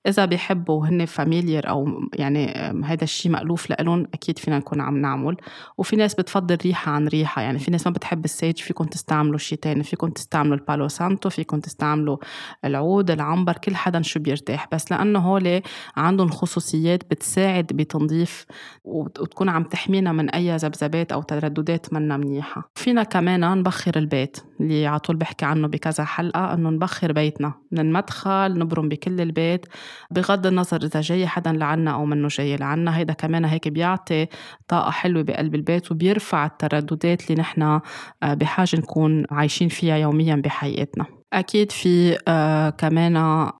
[0.06, 2.46] إذا بيحبوا وهن familiar أو يعني
[2.84, 5.36] هذا الشيء مألوف لإلهم أكيد فينا نكون عم نعمل.
[5.78, 7.42] وفي ناس بتفضل ريحة عن ريحة.
[7.42, 10.88] يعني في ناس ما بتحب ال sage فيكم تستعملوا شيء تاني فيكم تستعملوا ال palo
[10.88, 12.16] santo فيكم تستعملوا
[12.64, 14.68] العود العنبر كل حدا شو بيرتاح.
[14.72, 15.62] بس لأنه هول
[15.96, 18.46] عندهم خصوصيات بتساعد بتنظيف
[18.85, 22.70] وتكون عم تحمينا من أي ذبذبات أو ترددات منا منيحة.
[22.74, 24.37] فينا كمان نبخر البيت.
[24.60, 29.66] اللي على طول بحكي عنه بكذا حلقة إنه نبخر بيتنا من المدخل نبرم بكل البيت
[30.10, 34.26] بغض النظر إذا جاي حدا لعنا أو منه جاي لعنا هيدا كمان هيك بيعطي
[34.68, 37.80] طاقة حلوة بقلب البيت وبيرفع الترددات اللي نحن آه،
[38.22, 43.14] بحاجة نكون عايشين فيها يوميا بحياتنا أكيد في آه كمان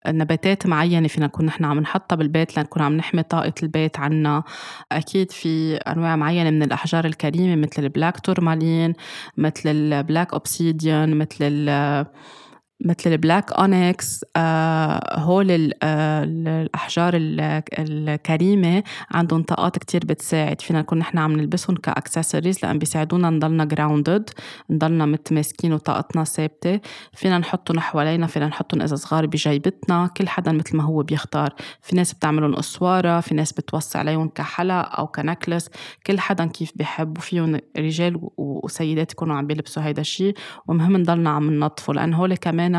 [0.07, 4.43] نباتات معينة فينا نكون نحن عم نحطها بالبيت لنكون عم نحمي طاقة البيت عنا.
[4.93, 8.93] أكيد في أنواع معينة من الأحجار الكريمة مثل ال black tourmaline
[9.37, 11.69] مثل ال black obsidian مثل
[12.85, 20.61] مثل ال black onyx آه هول آه الأحجار الكريمة عندهم طاقات كتير بتساعد.
[20.61, 24.31] فينا نكون نحن عم نلبسهم كأكسسوارز لأن بيساعدونا نضلنا grounded
[24.71, 26.81] نضلنا متماسكين وطاقتنا ثابتة.
[27.13, 31.55] فينا نحطهم حوالينا فينا نحطهم إذا صغار بجيبتنا كل حدا مثل ما هو بيختار.
[31.83, 35.71] في ناس بتعملهم إسوارة في ناس بتوسع عليهم كحلق أو ك necklace.
[36.07, 40.35] كل حدا كيف بيحب وفيهم رجال وسيدات يكونوا عم بيلبسوا هيدا الشيء
[40.69, 42.74] ومهم نضلنا عم ننظفه لأن هول كمان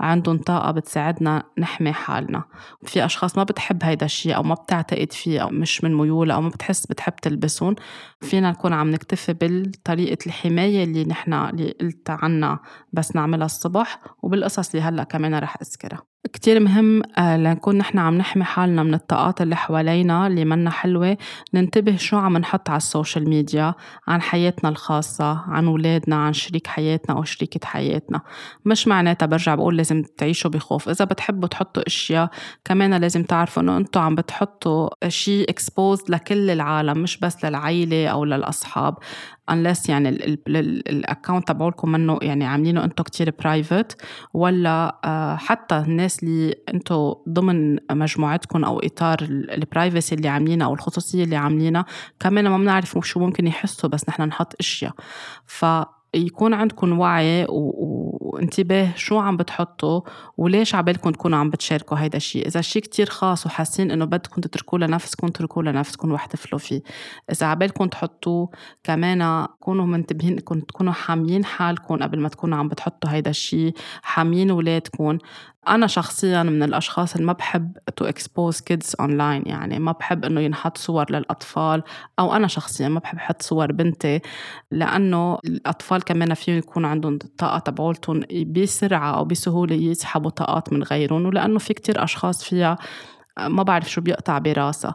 [0.00, 2.44] عندهم طاقة بتساعدنا نحمي حالنا.
[2.84, 6.40] في أشخاص ما بتحب هيدا الشيء أو ما بتعتقد فيه أو مش من ميولها أو
[6.40, 7.74] ما بتحس بتحب تلبسهم
[8.20, 12.60] فينا نكون عم نكتفي بالطريقة الحماية اللي نحن اللي قلت عنها
[12.92, 16.13] بس نعملها الصبح وبالقصص اللي هلأ كمان رح أذكرها.
[16.32, 21.16] كتير مهم آه، لنكون نحن عم نحمي حالنا من الطاقات اللي حوالينا اللي منا حلوة
[21.54, 23.74] ننتبه شو عم نحط على ال social media
[24.08, 28.20] عن حياتنا الخاصة عن ولادنا عن شريك حياتنا أو شريكة حياتنا.
[28.64, 30.88] مش معناتها برجع بقول لازم تعيشوا بخوف.
[30.88, 32.30] إذا بتحبوا تحطوا أشياء
[32.64, 38.24] كمان لازم تعرفوا إنه أنتوا عم بتحطوا شيء exposed لكل العالم مش بس للعيلة أو
[38.24, 38.94] للأصحاب.
[39.50, 44.02] Unless يعني ال account تبعولكم منه يعني عاملينه أنتم كتير private
[44.34, 50.74] ولا آه، حتى الناس اللي أنتم ضمن مجموعتكم أو إطار ال privacy اللي عاملينها أو
[50.74, 51.84] الخصوصية اللي عاملينها
[52.20, 54.92] كمان ما بنعرف شو ممكن يحسوا بس نحن نحط إشياء.
[55.46, 55.64] ف
[56.14, 60.00] يكون عندكم وعي وانتباه شو عم بتحطوا
[60.36, 64.78] وليش عبالكم تكونوا عم بتشاركوا هيدا الشيء إذا الشيء كتير خاص وحاسين إنه بدكم تتركوه
[64.78, 66.82] لنفسكم تركوه لنفسكم واحتفلوا فيه.
[67.32, 68.50] إذا عبالكم تحطوه
[68.84, 75.18] كمان كونوا منتبهين تكونوا حاميين حالكم قبل ما تكونوا عم بتحطوا هيدا الشيء حاميين ولادكم.
[75.68, 80.40] أنا شخصيا من الأشخاص اللي ما بحب تو expose kids online يعني ما بحب إنه
[80.40, 81.82] ينحط صور للأطفال
[82.18, 84.20] أو أنا شخصيا ما بحب أحط صور بنتي
[84.70, 91.26] لأنه الأطفال كمان فيهم يكون عندهم الطاقة تبعولتهم بسرعة أو بسهولة يسحبوا طاقات من غيرهم
[91.26, 92.78] ولأنه في كتير أشخاص فيها
[93.40, 94.94] ما بعرف شو بيقطع براسها.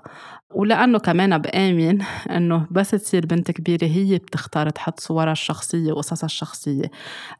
[0.53, 2.01] ولأنه كمان بآمن
[2.37, 6.91] إنه بس تصير بنت كبيرة هي بتختار تحط صورها الشخصية وقصصها الشخصية.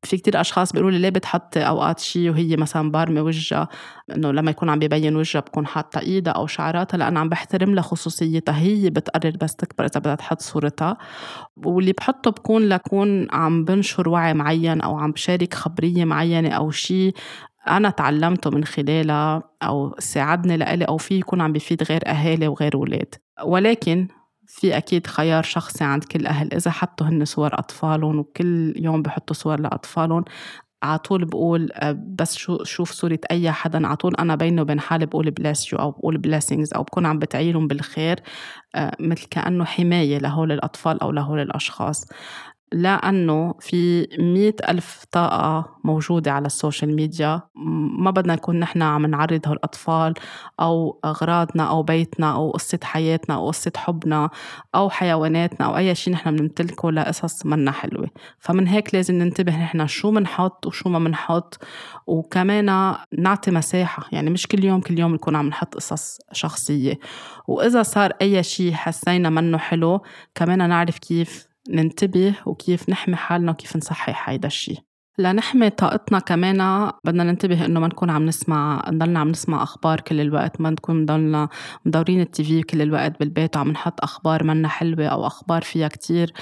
[0.03, 3.67] في كتير أشخاص بيقولوا لي ليه بتحطي أوقات شي وهي مثلا بارمة وجهها؟
[4.15, 7.83] إنه لما يكون عم بيبين وجهها بكون حاطة إيدها أو شعراتها لأن عم بحترم لها
[7.83, 8.57] خصوصيتها.
[8.59, 10.97] هي بتقرر بس تكبر إذا بدها تحط صورتها.
[11.57, 17.11] واللي بحطه بكون لكون عم بنشر وعي معين أو عم بشارك خبرية معينة أو شي.
[17.67, 22.75] أنا تعلمته من خلالها أو ساعدني لإلي أو في يكون عم بفيد غير أهالي وغير
[22.75, 24.07] أولاد ولكن
[24.47, 29.35] في أكيد خيار شخصي عند كل أهل إذا حطوا هن صور أطفالهم وكل يوم بحطوا
[29.35, 30.25] صور لأطفالهم
[30.83, 33.87] على طول بقول آه، بس شو شوف صورة أي حدا.
[33.87, 37.19] على طول أنا بيني وبين حالي بقول bless you أو بقول blessings أو بكون عم
[37.19, 38.19] بدعيلهم بالخير
[38.75, 42.05] آه، مثل كأنه حماية لهول الأطفال أو لهول الأشخاص.
[42.71, 47.41] لأنه في مئة ألف طاقة موجودة على ال social media.
[47.99, 50.13] ما بدنا نكون نحن عم نعرض هالأطفال
[50.59, 54.29] أو أغراضنا أو بيتنا أو قصة حياتنا أو قصة حبنا
[54.75, 58.09] أو حيواناتنا أو أي شيء نحن بنمتلكه لقصص منا حلوة.
[58.39, 61.63] فمن هيك لازم ننتبه نحن شو بنحط وشو ما بنحط
[62.07, 64.03] وكمان نعطي مساحة.
[64.11, 66.99] يعني مش كل يوم كل يوم نكون عم نحط قصص شخصية.
[67.47, 70.01] وإذا صار أي شيء حسينا منه حلو
[70.35, 74.79] كمان نعرف كيف ننتبه وكيف نحمي حالنا وكيف نصحح هيدا الشيء
[75.19, 80.19] لنحمي طاقتنا كمان بدنا ننتبه إنه ما نكون عم نسمع نضلنا عم نسمع أخبار كل
[80.19, 81.49] الوقت ما نكون نضلنا
[81.85, 86.33] مدورين التي في كل الوقت بالبيت وعم نحط أخبار منا حلوة أو أخبار فيها كتير.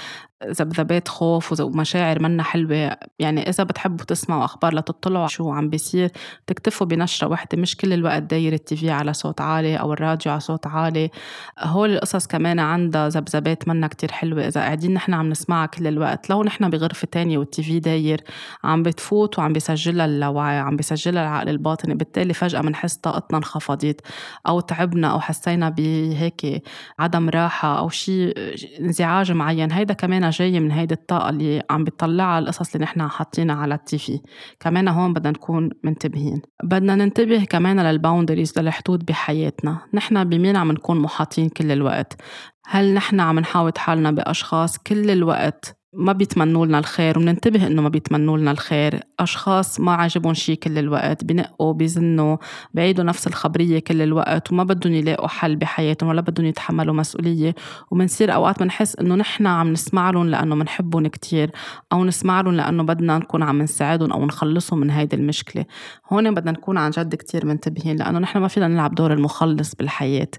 [0.46, 6.10] ذبذبات خوف ومشاعر منا حلوة يعني إذا بتحبوا تسمعوا أخبار لتطلعوا شو عم بيصير
[6.46, 10.66] تكتفوا بنشرة وحدة مش كل الوقت داير التي على صوت عالي أو الراديو على صوت
[10.66, 11.10] عالي.
[11.58, 16.30] هول القصص كمان عندها ذبذبات منا كتير حلوة إذا قاعدين نحن عم نسمعها كل الوقت.
[16.30, 18.20] لو نحن بغرفة تانية والتي داير
[18.64, 24.00] عم بتفوت وعم بيسجلها اللاوعي عم بيسجلها العقل الباطني بالتالي فجأة بنحس طاقتنا انخفضت
[24.46, 26.62] أو تعبنا أو حسينا بهيك
[26.98, 28.34] عدم راحة أو شيء
[28.80, 29.72] انزعاج معين.
[29.72, 34.20] هيدا كمان جاية من هيدي الطاقة اللي عم بتطلعها القصص اللي نحن حاطينها على التيفي
[34.60, 36.42] كمان هون بدنا نكون منتبهين.
[36.64, 39.78] بدنا ننتبه كمان للباوندريز للحدود بحياتنا.
[39.94, 42.22] نحن بمين عم نكون محاطين كل الوقت؟
[42.66, 47.88] هل نحن عم نحاوط حالنا بأشخاص كل الوقت؟ ما بيتمنوا لنا الخير وبننتبه إنه ما
[47.88, 49.00] بيتمنوا لنا الخير.
[49.20, 52.36] أشخاص ما عاجبهم شيء كل الوقت بنقوا بيزنوا
[52.74, 57.54] بعيدوا نفس الخبرية كل الوقت وما بدهم يلاقوا حل بحياتهم ولا بدهم يتحملوا مسؤولية.
[57.90, 61.50] وبنصير أوقات بنحس إنه نحن عم نسمع لهم لأنه بنحبهم كتير
[61.92, 65.64] أو نسمع لهم لأنه بدنا نكون عم نساعدهم أو نخلصهم من هيدي المشكلة.
[66.12, 70.30] هون بدنا نكون عن جد كتير منتبهين لأنه نحن ما فينا نلعب دور المخلص بالحياة.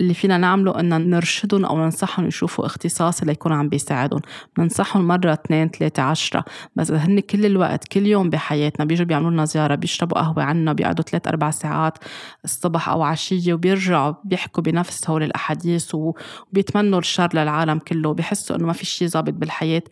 [0.00, 4.20] اللي فينا نعمله ان نرشدهم أو ننصحهم يشوفوا اختصاصي ليكون عم بيساعدهم.
[4.58, 6.44] ننصحهم نمنحهم مرة اثنين ثلاثة عشرة.
[6.76, 11.04] بس هن كل الوقت كل يوم بحياتنا بيجوا بيعملوا لنا زيارة بيشربوا قهوة عنا بيقعدوا
[11.04, 11.98] ثلاث أربع ساعات
[12.44, 18.72] الصبح أو عشية وبيرجعوا بيحكوا بنفس هول الأحاديث وبيتمنوا الشر للعالم كله بيحسوا إنه ما
[18.72, 19.82] في شيء ظابط بالحياة.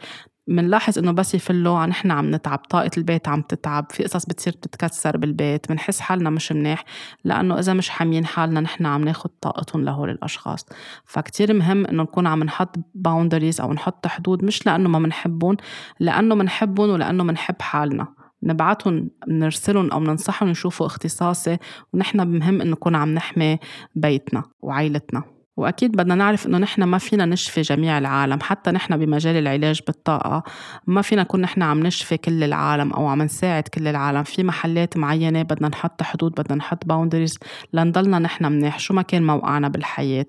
[0.46, 5.16] منلاحظ إنه بس يفلوا نحن عم نتعب طاقة البيت عم تتعب في قصص بتصير بتتكسر
[5.16, 6.84] بالبيت بنحس حالنا مش منيح
[7.24, 10.66] لأنه إذا مش حاميين حالنا نحن عم ناخد طاقتهم لهول الأشخاص.
[11.04, 15.56] فكتير مهم إنه نكون عم نحط باوندريز أو نحط حدود مش لأنه ما منحبهم
[16.00, 18.06] لأنه منحبهم ولأنه منحب حالنا.
[18.42, 21.58] نبعتهم نرسلهم أو ننصحهم يشوفوا اختصاصي
[21.92, 23.58] ونحن مهم إنه نكون عم نحمي
[23.94, 25.22] بيتنا وعائلتنا
[25.56, 30.42] وأكيد بدنا نعرف إنه نحن ما فينا نشفي جميع العالم حتى نحن بمجال العلاج بالطاقة
[30.86, 34.22] ما فينا نكون نحن عم نشفي كل العالم أو عم نساعد كل العالم.
[34.22, 37.38] في محلات معينة بدنا نحط حدود بدنا نحط باوندريز
[37.72, 40.26] لنضلنا نحن منيح شو ما كان موقعنا بالحياة.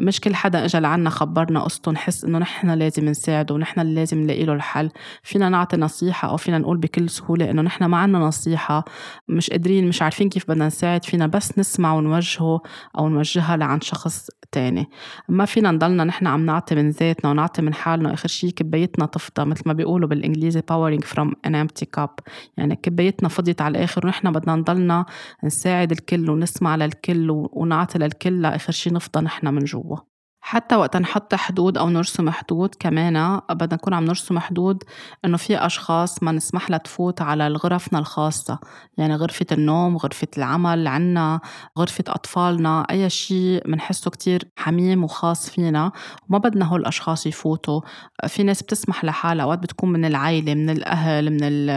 [0.00, 4.18] مش كل حدا إجا لعنا خبرنا قصته نحس إنه نحن لازم نساعده ونحن اللي لازم
[4.18, 4.90] نلاقي له الحل.
[5.22, 8.84] فينا نعطي نصيحة أو فينا نقول بكل سهولة إنه نحن ما عنا نصيحة
[9.28, 12.60] مش قادرين مش عارفين كيف بدنا نساعد فينا بس نسمع ونوجهه
[12.98, 14.88] أو نوجهها لعند شخص تاني
[15.28, 19.44] ما فينا نضلنا نحن عم نعطي من ذاتنا ونعطي من حالنا آخر شي كبايتنا تفضى
[19.44, 22.10] مثل ما بيقولوا بالإنجليزي powering from an empty cup.
[22.56, 25.06] يعني كبايتنا فضيت على الآخر ونحن بدنا نضلنا
[25.44, 30.13] نساعد الكل ونسمع للكل ونعطي للكل لآخر شي نفضى نحن من جوا.
[30.46, 34.82] حتى وقت نحط حدود أو نرسم حدود كمان بدنا نكون عم نرسم حدود
[35.24, 38.58] إنه في أشخاص ما نسمح لها تفوت على غرفنا الخاصة.
[38.98, 41.40] يعني غرفة النوم غرفة العمل عنا
[41.78, 45.92] غرفة أطفالنا أي شيء بنحسه كتير حميم وخاص فينا
[46.28, 47.80] وما بدنا هول الأشخاص يفوتوا.
[48.28, 51.70] في ناس بتسمح لحالها أوقات بتكون من العائلة من الأهل من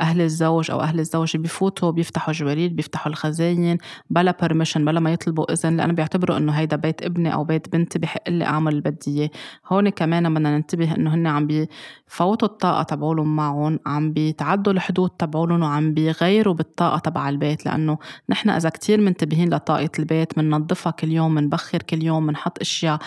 [0.00, 3.78] أهل الزوج أو أهل الزوجة بيفوتوا بيفتحوا جواريد بيفتحوا الخزاين
[4.10, 7.99] بلا برميشن بلا ما يطلبوا إذن لأنه بيعتبروا إنه هيدا بيت ابني أو بيت بنتي
[8.00, 9.30] بحق لي أعمل اللي بدي إياه.
[9.66, 15.62] هون كمان بدنا ننتبه إنه هن عم بفوتوا الطاقة تبعولهم معهم عم بيتعدوا الحدود تبعولهم
[15.62, 21.34] وعم بيغيروا بالطاقة تبع البيت لأنه نحن إذا كتير منتبهين لطاقة البيت بننظفها كل يوم
[21.34, 22.98] بنبخر كل يوم بنحط أشياء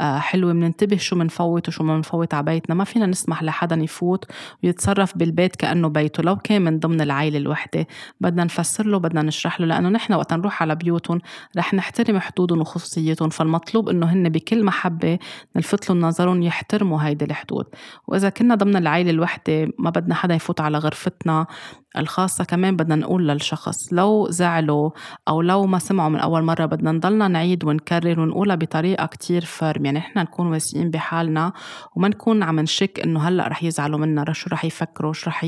[0.00, 2.74] آه، حلوة بننتبه شو بنفوت وشو ما بنفوت على بيتنا.
[2.74, 4.24] ما فينا نسمح لحدا يفوت
[4.64, 7.86] ويتصرف بالبيت كأنه بيته لو كان من ضمن العائله الوحدة.
[8.20, 11.20] بدنا نفسر له بدنا نشرح له لأنه نحن وقت نروح على بيوتهم
[11.56, 15.18] رح نحترم حدودهم وخصوصيتهم فالمطلوب إنه هن بكل محبة
[15.56, 17.66] نلفت لهم نظرهم يحترموا هيدي الحدود.
[18.06, 21.46] وإذا كنا ضمن العائلة الوحدة ما بدنا حدا يفوت على غرفتنا
[21.98, 24.90] الخاصة كمان بدنا نقول للشخص لو زعلوا
[25.28, 29.84] أو لو ما سمعوا من أول مرة بدنا نضلنا نعيد ونكرر ونقولها بطريقة كتير فرم
[29.84, 31.52] يعني إحنا نكون واثقين بحالنا
[31.96, 35.46] وما نكون عم نشك إنه هلأ رح يزعلوا منا شو رح يفكروا شو رح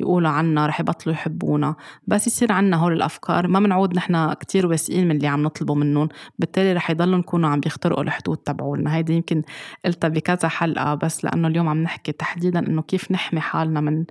[0.00, 1.74] يقولوا عنا رح يبطلوا يحبونا.
[2.06, 6.08] بس يصير عنا هول الأفكار ما بنعود نحن كتير واثقين من اللي عم نطلبه منهم
[6.38, 8.94] بالتالي رح يضلوا نكونوا عم بيخترقوا الحدود تبعولنا.
[8.96, 9.42] هيدي يمكن
[9.84, 14.04] قلتها بكذا حلقة بس لأنه اليوم عم نحكي تحديدا إنه كيف نحمي حالنا من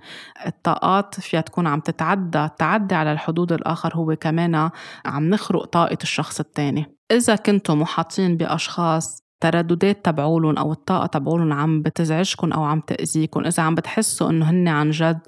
[0.46, 4.70] الطاقات فيها تكون عم تتعدى التعدي على الحدود الآخر هو كمان
[5.06, 6.96] عم نخرق طاقة الشخص التاني.
[7.10, 13.62] إذا كنتم محاطين بأشخاص ترددات تبعولن أو الطاقة تبعولن عم بتزعجكم أو عم تاذيكم إذا
[13.62, 15.18] عم بتحسوا إنه هن عن جد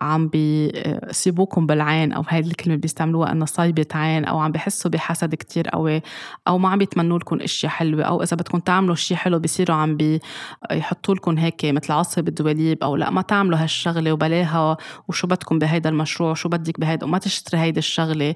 [0.00, 5.68] عم بيسيبوكم بالعين أو هاي الكلمة بيستعملوها إنه صايبة عين أو عم بحسوا بحسد كتير
[5.68, 6.02] قوي
[6.48, 9.96] أو ما عم بيتمنوا لكم اشياء حلوة أو إذا بدكم تعملوا شيء حلو بصيروا عم
[9.96, 14.76] بيحطوا لكم هيك مثل عصب الدواليب أو لا ما تعملوا هالشغلة وبلاها
[15.08, 18.34] وشو بدكم بهيدا المشروع وشو بدك بهيدا وما تشتري هيدي الشغلة.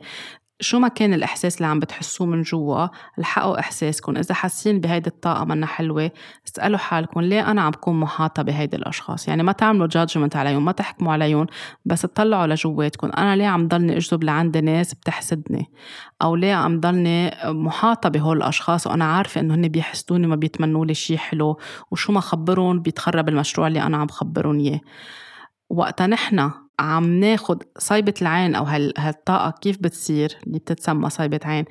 [0.61, 2.87] شو ما كان الإحساس اللي عم بتحسوه من جوا
[3.19, 4.17] الحقوا إحساسكم.
[4.17, 6.11] إذا حاسين بهيدي الطاقة منا حلوة
[6.47, 10.73] اسألوا حالكم ليه أنا عم بكون محاطة بهيدي الأشخاص؟ يعني ما تعملوا جادجمنت عليهم ما
[10.73, 11.47] تحكموا عليهم
[11.85, 13.11] بس تطلعوا لجواتكم.
[13.17, 15.67] أنا ليه عم ضلني أجذب لعند ناس بتحسدني؟
[16.23, 20.95] أو ليه عم ضلني محاطة بهول الأشخاص وأنا عارفة إنه هن بيحسدوني ما بيتمنوا لي
[20.95, 21.59] شيء حلو؟
[21.91, 24.81] وشو ما خبرهم بيتخرب المشروع اللي أنا عم بخبرهم إياه.
[25.71, 28.65] وقتا نحن عم ناخد صيبة العين أو
[28.99, 31.65] هالطاقة كيف بتصير؟ اللي بتتسمى صيبة عين.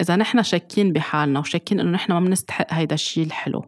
[0.00, 3.64] إذا نحن شاكين بحالنا وشاكين إنه نحن ما بنستحق هيدا الشيء الحلو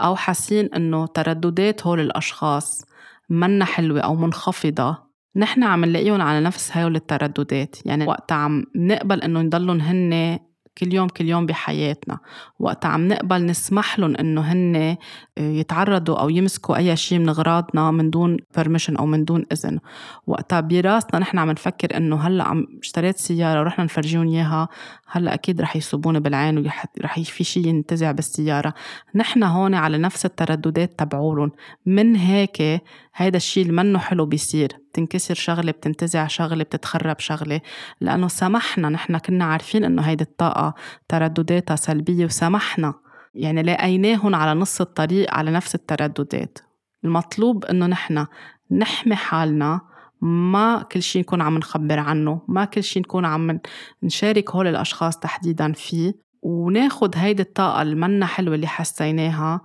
[0.00, 2.84] أو حاسين إنه ترددات هول الأشخاص
[3.30, 7.76] منا حلوة أو منخفضة نحن عم نلاقيهم على نفس هول الترددات.
[7.86, 10.38] يعني وقت عم نقبل إنه يضلون هن
[10.78, 12.18] كل يوم كل يوم بحياتنا.
[12.58, 14.96] وقت عم نقبل نسمح لهم إنه هن آه،
[15.38, 19.78] يتعرضوا أو يمسكوا أي شيء من أغراضنا من دون بيرميشن أو من دون إذن.
[20.26, 24.68] وقتها براسنا نحن عم نفكر إنه هلأ عم اشتريت سيارة ورحنا نفرجيهم إياها
[25.08, 28.74] هلأ أكيد رح يصوبوني بالعين ورح في شيء ينتزع بالسيارة.
[29.14, 31.50] نحن هون على نفس الترددات تبعولن.
[31.86, 32.82] من هيك
[33.14, 34.85] هيدا الشيء اللي منه حلو بيصير.
[34.96, 37.60] بتنكسر شغلة بتنتزع شغلة بتتخرب شغلة.
[38.00, 40.74] لأنه سمحنا نحن كنا عارفين إنه هيدي الطاقة
[41.08, 42.94] تردداتها سلبية وسمحنا.
[43.34, 46.58] يعني لاقيناهم على نص الطريق على نفس الترددات.
[47.04, 48.26] المطلوب إنه نحن
[48.70, 49.80] نحمي حالنا
[50.22, 53.60] ما كل شيء نكون عم نخبر عنه ما كل شيء نكون عم
[54.02, 56.26] نشارك هول الأشخاص تحديدا فيه.
[56.42, 59.60] وناخد هيدي الطاقة المنا حلوة اللي حسيناها.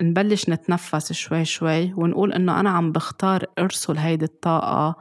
[0.00, 4.96] نبلش نتنفس شوي شوي ونقول إنه أنا عم بختار أرسل هيدي الطاقة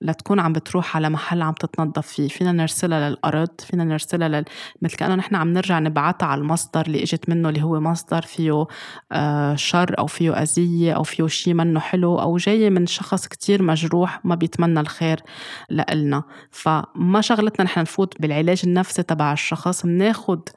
[0.00, 2.28] لتكون عم بتروح على محل عم تتنظف فيه.
[2.28, 4.44] فينا نرسلها للأرض فينا نرسلها لل...
[4.82, 8.66] مثل كأنه نحن عم نرجع نبعتها على المصدر اللي إجت منه اللي هو مصدر فيه
[9.12, 13.62] آه شر أو فيه أذية أو فيه شيء منه حلو أو جاي من شخص كتير
[13.62, 15.20] مجروح ما بيتمنى الخير
[15.70, 16.22] لإلنا.
[16.50, 20.48] فما شغلتنا نحن نفوت بالعلاج النفسي تبع الشخص بناخد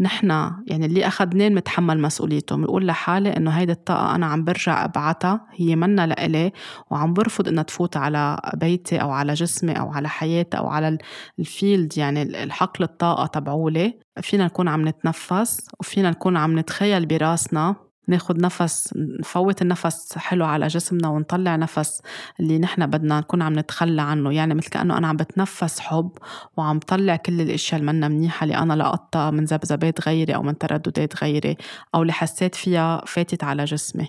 [0.00, 0.30] نحن
[0.66, 5.76] يعني اللي أخذناه بنتحمل مسؤوليته بنقول لحالي إنه هيدي الطاقة أنا عم برجع أبعتها هي
[5.76, 6.52] منا لإلي
[6.90, 10.98] وعم برفض إنها تفوت على بيتي أو على جسمي أو على حياتي أو على
[11.38, 13.98] الفيلد يعني الحقل الطاقة تبعولي.
[14.22, 20.66] فينا نكون عم نتنفس وفينا نكون عم نتخيل براسنا ناخد نفس نفوت النفس حلو على
[20.66, 22.02] جسمنا ونطلع نفس
[22.40, 24.32] اللي نحن بدنا نكون عم نتخلى عنه.
[24.32, 26.10] يعني مثل كأنه أنا عم بتنفس حب
[26.56, 30.58] وعم طلع كل الأشياء اللي منا منيحة اللي أنا لقطتها من ذبذبات غيري أو من
[30.58, 31.56] ترددات غيري
[31.94, 34.08] أو اللي حسيت فيها فاتت على جسمي.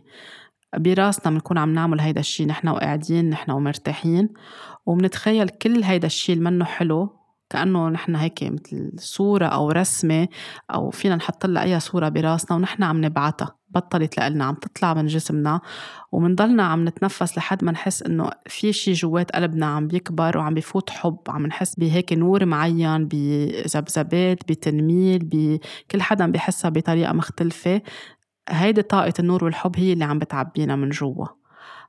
[0.77, 4.29] براسنا بنكون عم نعمل هيدا الشيء نحن وقاعدين نحن ومرتاحين.
[4.85, 7.18] وبنتخيل كل هيدا الشيء اللي منه حلو
[7.49, 10.27] كأنه نحن هيك مثل صورة أو رسمة
[10.73, 15.05] أو فينا نحط لها أي صورة براسنا ونحن عم نبعتها بطلت لنا عم تطلع من
[15.05, 15.61] جسمنا
[16.11, 20.89] ومنضلنا عم نتنفس لحد ما نحس إنه في شي جوات قلبنا عم بيكبر وعم بيفوت
[20.89, 27.81] حب عم نحس بهيك نور معين بذبذبات بتنميل بكل حدا بيحسها بطريقة مختلفة.
[28.49, 31.25] هيدي طاقة النور والحب هي اللي عم بتعبينا من جوا.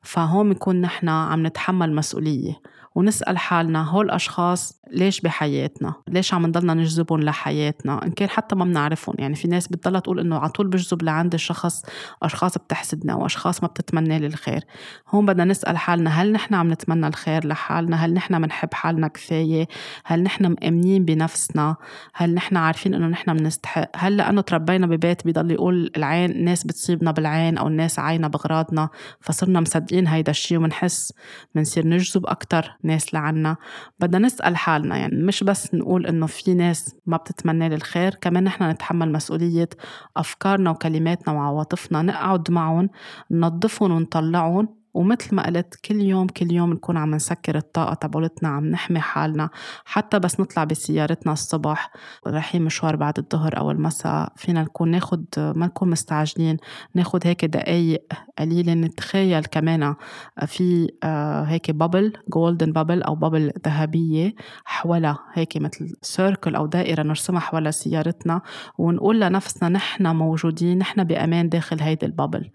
[0.03, 2.61] فهون بنكون نحن عم نتحمل مسؤولية.
[2.95, 8.65] ونسأل حالنا هول الأشخاص ليش بحياتنا؟ ليش عم نضلنا نجذبهم لحياتنا؟ إن كان حتى ما
[8.65, 9.15] بنعرفهم.
[9.19, 11.83] يعني في ناس بتضلها تقول إنه على طول بجذب لعند الشخص
[12.23, 14.65] أشخاص بتحسدنا وأشخاص ما بتتمنى لي الخير.
[15.09, 19.69] هون بدنا نسأل حالنا هل نحن عم نتمنى الخير لحالنا؟ هل نحن بنحب حالنا كفاية؟
[20.05, 21.77] هل نحن مأمنين بنفسنا؟
[22.15, 27.11] هل نحن عارفين إنه نحن بنستحق هل لأنه تربينا ببيت بيضل يقول العين الناس بتصيبنا
[27.11, 28.89] بالعين أو الناس عاينا بغراضنا
[29.21, 31.13] فصرنا مصدقين هيدا الشيء وبنحس
[31.55, 33.57] بنصير نجذب أكتر؟ ناس لعنا
[34.01, 38.45] بدنا نسأل حالنا يعني مش بس نقول إنه في ناس ما بتتمنى لي الخير كمان
[38.45, 39.69] نحن نتحمل مسؤولية
[40.17, 42.89] أفكارنا وكلماتنا وعواطفنا نقعد معهم
[43.31, 48.67] ننظفهم ونطلعهم ومثل ما قلت كل يوم كل يوم نكون عم نسكر الطاقة تبعولتنا عم
[48.67, 49.51] نحمي حالنا
[49.85, 51.93] حتى بس نطلع بسيارتنا الصبح
[52.27, 56.57] رايحين مشوار بعد الظهر أو المساء فينا نكون ناخد ما نكون مستعجلين
[56.95, 58.07] ناخد هيك دقايق
[58.39, 59.95] قليلة نتخيل كمان
[60.47, 64.35] في آه، هيك bubble golden bubble أو bubble ذهبية
[64.65, 68.41] حولها هيك مثل circle أو دائرة نرسمها حول سيارتنا
[68.79, 72.51] ونقول لنفسنا نحن موجودين نحن بأمان داخل هيدي ال bubble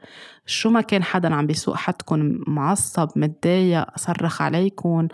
[0.46, 5.08] شو ما كان حدا عم بيسوق حدكم معصب متضايق صرخ عليكم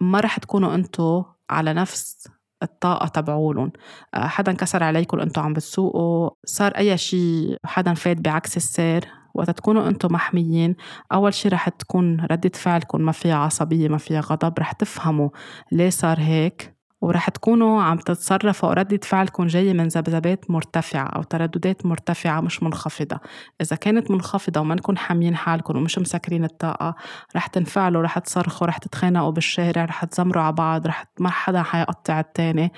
[0.00, 2.28] ما رح تكونوا انتو على نفس
[2.62, 3.70] الطاقة تبعولن.
[4.14, 9.50] آه، حدا انكسر عليكم انتو عم بتسوقوا صار أي شيء حدا فات بعكس السير وقت
[9.50, 10.76] تكونوا أنتم محميين
[11.12, 15.28] أول شيء رح تكون ردة فعلكم ما فيها عصبية ما فيها غضب رح تفهموا
[15.72, 16.79] ليه صار هيك.
[17.02, 23.20] ورح تكونوا عم تتصرفوا ردة فعلكم جاية من ذبذبات مرتفعة أو ترددات مرتفعة مش منخفضة.
[23.60, 26.94] إذا كانت منخفضة وما نكون حاميين حالكم ومش مسكرين الطاقة
[27.36, 32.20] رح تنفعلوا رح تصرخوا رح تتخانقوا بالشارع رح تزمروا على بعض رح ما حدا حيقطع
[32.20, 32.72] التاني.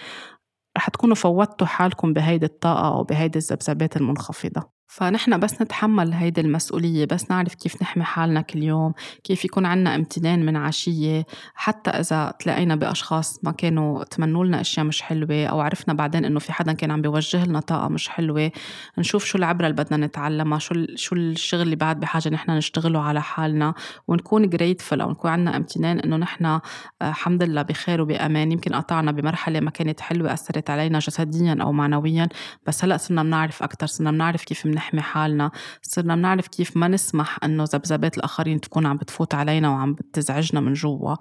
[0.77, 4.82] رح تكونوا فوتوا حالكم بهيدي الطاقة أو بهيدي الذبذبات المنخفضة.
[4.93, 8.93] فنحن بس نتحمل هيدي المسؤولية بس نعرف كيف نحمي حالنا كل يوم
[9.25, 14.87] كيف يكون عنا امتنان من عشية حتى إذا تلاقينا بأشخاص ما كانوا تمنوا لنا أشياء
[14.87, 18.51] مش حلوة أو عرفنا بعدين إنه في حدا كان عم بيوجه لنا طاقة مش حلوة
[18.99, 23.23] نشوف شو العبرة اللي بدنا نتعلمها شو شو الشغل اللي بعد بحاجة نحن نشتغله على
[23.23, 23.75] حالنا
[24.09, 26.61] ونكون جريتفل أو نكون عنا امتنان إنه نحن آه،
[27.03, 28.53] الحمد لله بخير وبأمان.
[28.53, 32.29] يمكن قطعنا بمرحلة ما كانت حلوة أثرت علينا جسديا أو معنويا
[32.67, 35.51] بس هلأ صرنا بنعرف أكتر صرنا بنعرف كيف نحمي حالنا.
[35.83, 40.73] صرنا بنعرف كيف ما نسمح إنه ذبذبات الآخرين تكون عم بتفوت علينا وعم بتزعجنا من
[40.73, 41.15] جوا.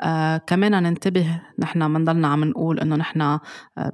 [0.00, 3.40] آه كمان ننتبه نحن ما نضلنا عم نقول إنه نحن آه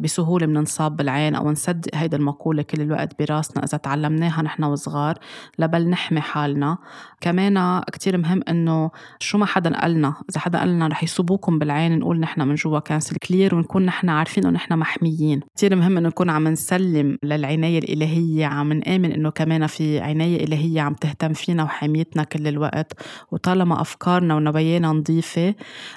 [0.01, 5.19] بسهولة بننصاب بالعين أو نصدق هيدا المقولة كل الوقت براسنا إذا تعلمناها نحن وصغار
[5.59, 6.79] لبل نحمي حالنا.
[7.21, 12.21] كمان كتير مهم إنه شو ما حدا قالنا إذا حدا قالنا رح يصوبوكم بالعين نقول
[12.21, 15.41] نحن من جوا cancel clear ونكون نحن عارفين إنه نحن محميين.
[15.57, 20.81] كتير مهم إنه نكون عم نسلم للعناية الإلهية عم منآمن إنه كمان في عناية إلهية
[20.81, 22.93] عم تهتم فينا وحميتنا كل الوقت.
[23.33, 25.55] وطالما أفكارنا ونوايانا نظيفة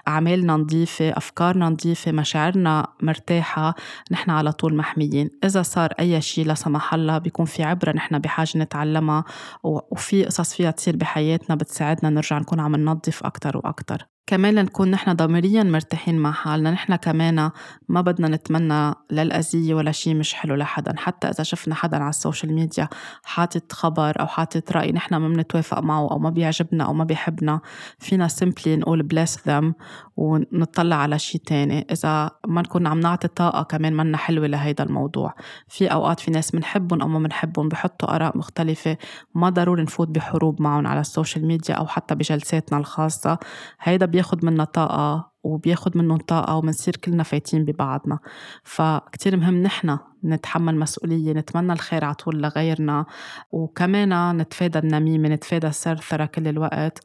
[0.07, 3.75] أعمالنا نظيفة أفكارنا نظيفة مشاعرنا مرتاحة
[4.11, 5.29] نحن على طول محميين.
[5.43, 9.23] إذا صار أي شيء لا سمح الله بيكون في عبرة نحن بحاجة نتعلمها
[9.63, 14.12] وفي قصص فيها تصير بحياتنا بتساعدنا نرجع نكون عم ننظف أكتر وأكتر.
[14.27, 16.71] كمان لنكون نحن ضميريا مرتاحين مع حالنا.
[16.71, 17.51] نحن كمان
[17.89, 20.93] ما بدنا نتمنى للأذية ولا شيء مش حلو لحدا.
[20.97, 22.87] حتى إذا شفنا حدا على ال social media
[23.23, 27.59] حاطط خبر أو حاطط رأي نحن ما بنتوافق معه أو ما بيعجبنا أو ما بيحبنا
[27.99, 29.73] فينا simply نقول bless them
[30.17, 31.87] ونطلع على شيء تاني.
[31.91, 35.33] إذا ما نكون عم نعطي طاقة كمان منا حلوة لهيدا الموضوع.
[35.67, 38.97] في أوقات في ناس بنحبهم أو ما بنحبهم بحطوا آراء مختلفة.
[39.35, 43.37] ما ضروري نفوت بحروب معهم على ال social media أو حتى بجلساتنا الخاصة.
[43.81, 48.19] هيدا بياخد منا طاقة وبياخد منهم طاقة ومنصير كلنا فايتين ببعضنا.
[48.63, 53.05] فكتير مهم نحن نتحمل مسؤولية نتمنى الخير على طول لغيرنا
[53.51, 56.99] وكمان نتفادى النميمة نتفادى الثرثرة كل الوقت.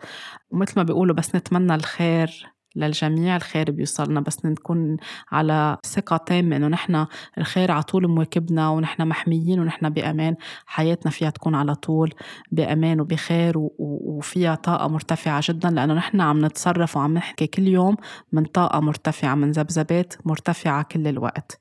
[0.51, 4.21] ومثل ما بيقولوا بس نتمنى الخير للجميع الخير بيوصلنا.
[4.21, 4.97] بس نكون
[5.33, 7.07] على ثقة تامة إنه نحن
[7.39, 10.37] الخير على طول مواكبنا ونحن محميين ونحن بأمان.
[10.66, 12.14] حياتنا فيها تكون على طول
[12.53, 15.71] بأمان وبخير وفيها طاقة مرتفعة جدا.
[15.71, 17.97] لأنه نحن عم نتصرف وعم نحكي كل يوم
[18.33, 21.61] من طاقة مرتفعة من ذبذبات مرتفعة كل الوقت.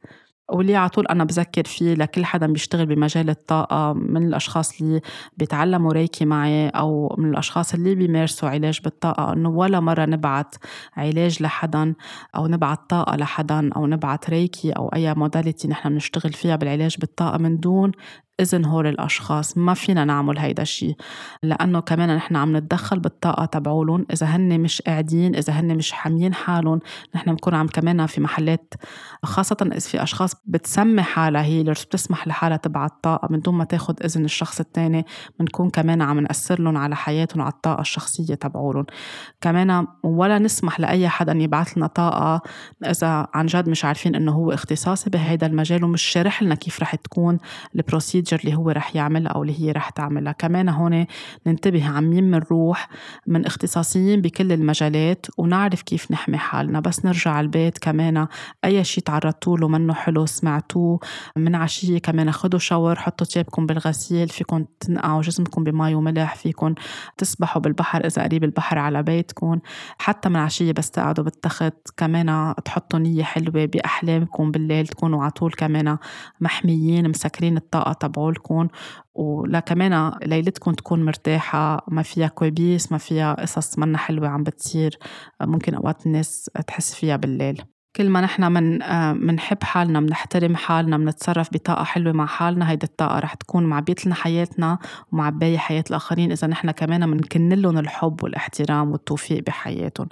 [0.52, 5.02] واللي على طول أنا بذكر فيه لكل حدا بيشتغل بمجال الطاقة من الأشخاص اللي
[5.38, 10.56] بيتعلموا ريكي معي أو من الأشخاص اللي بيمارسوا علاج بالطاقة إنه ولا مرة نبعت
[10.98, 11.94] علاج لحدا
[12.36, 17.38] أو نبعت طاقة لحدا أو نبعت ريكي أو أي موداليتي نحن بنشتغل فيها بالعلاج بالطاقة
[17.38, 17.92] من دون
[18.40, 20.96] إذن هول الأشخاص ما فينا نعمل هيدا الشيء
[21.44, 24.06] لأنه كمان نحن عم نتدخل بالطاقة تبعولن.
[24.14, 26.80] إذا هن مش قاعدين إذا هن مش حاميين حالهم
[27.16, 28.74] نحن بنكون عم كمان في محلات
[29.24, 34.04] خاصة إذا في أشخاص بتسمي حالها هيلرز بتسمح لحالها تبعت طاقة من دون ما تاخد
[34.04, 35.06] إذن الشخص التاني
[35.40, 38.86] بنكون كمان عم نأثر لهم على حياتهم على الطاقة الشخصية تبعولن.
[39.42, 42.42] كمان ولا نسمح لأي حدا يبعث لنا طاقة
[42.86, 46.96] إذا عن جد مش عارفين إنه هو اختصاصي بهيدا المجال ومش شارح لنا كيف رح
[46.96, 47.38] تكون
[47.76, 50.32] ال proceed ال procedure اللي هو رح يعملها أو اللي هي رح تعملها.
[50.32, 51.06] كمان هون
[51.48, 52.90] ننتبه عم مين منروح
[53.28, 56.80] من اختصاصيين بكل المجالات ونعرف كيف نحمي حالنا.
[56.80, 58.28] بس نرجع البيت كمان
[58.66, 61.00] أي شيء تعرضتوا له منه حلو سمعتوه
[61.38, 66.74] من عشية كمان خدوا shower حطوا تيابكم بالغسيل فيكم تنقعوا جسمكم بمي وملح فيكم
[67.18, 69.60] تسبحوا بالبحر إذا قريب البحر على بيتكم
[69.98, 71.74] حتى من عشية بس تقعدوا بالتخت.
[71.98, 75.98] كمان تحطوا نية حلوة بأحلامكم بالليل تكونوا على طول كمان
[76.42, 78.68] محميين مسكرين الطاقة تبعولكم
[79.16, 84.98] ولا كمان ليلتكم تكون مرتاحة ما فيها كوابيس ما فيها قصص منا حلوة عم بتصير
[85.42, 87.77] ممكن أوقات الناس تحس فيها بالليل.
[87.98, 88.80] كل ما نحن من
[89.26, 94.16] منحب حالنا منحترم حالنا منتصرف بطاقة حلوة مع حالنا هيدي الطاقة رح تكون معبية لنا
[94.16, 94.80] حياتنا
[95.12, 100.08] ومعبية حياة الآخرين إذا نحن كمان منكن لهم الحب والاحترام والتوفيق بحياتهم.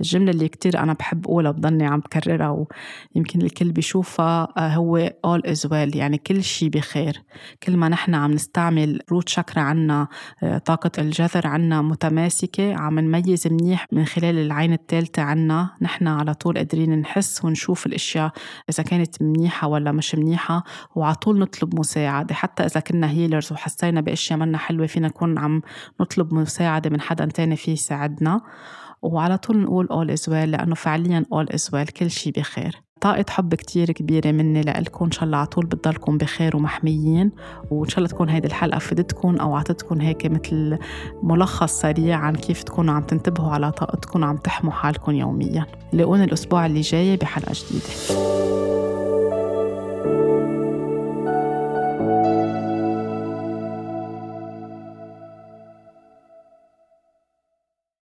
[0.00, 2.66] الجملة اللي كتير أنا بحب أقولها بضلني عم بكررها
[3.14, 7.22] ويمكن الكل بيشوفها آه، هو all is well يعني كل شيء بخير.
[7.62, 10.08] كل ما نحن عم نستعمل روت شاكرا عنا
[10.42, 16.34] آه، طاقة الجذر عنا متماسكة عم نميز منيح من خلال العين الثالثة عنا نحن على
[16.34, 18.32] طول قادرين نحس نحس ونشوف الأشياء
[18.70, 20.64] إذا كانت منيحة ولا مش منيحة
[20.94, 22.34] وعلى طول نطلب مساعدة.
[22.34, 25.62] حتى إذا كنا هيلرز وحسينا بأشياء منا حلوة فينا نكون عم
[26.00, 28.40] نطلب مساعدة من حدا تاني فيه يساعدنا.
[29.02, 32.85] وعلى طول نقول all is well لأنه فعليا all is well كل شي بخير.
[33.06, 35.04] طاقة حب كتير كبيرة مني لإلكم.
[35.04, 37.30] إن شاء الله على طول بتضلكم بخير ومحميين.
[37.70, 40.78] وإن شاء الله تكون هيدي الحلقة فدتكم أو عطتكم هيك مثل
[41.22, 45.66] ملخص سريع عن كيف تكونوا عم تنتبهوا على طاقتكم وعم تحموا حالكم يوميا.
[45.92, 47.86] لاقونا الأسبوع اللي جاي بحلقة جديدة.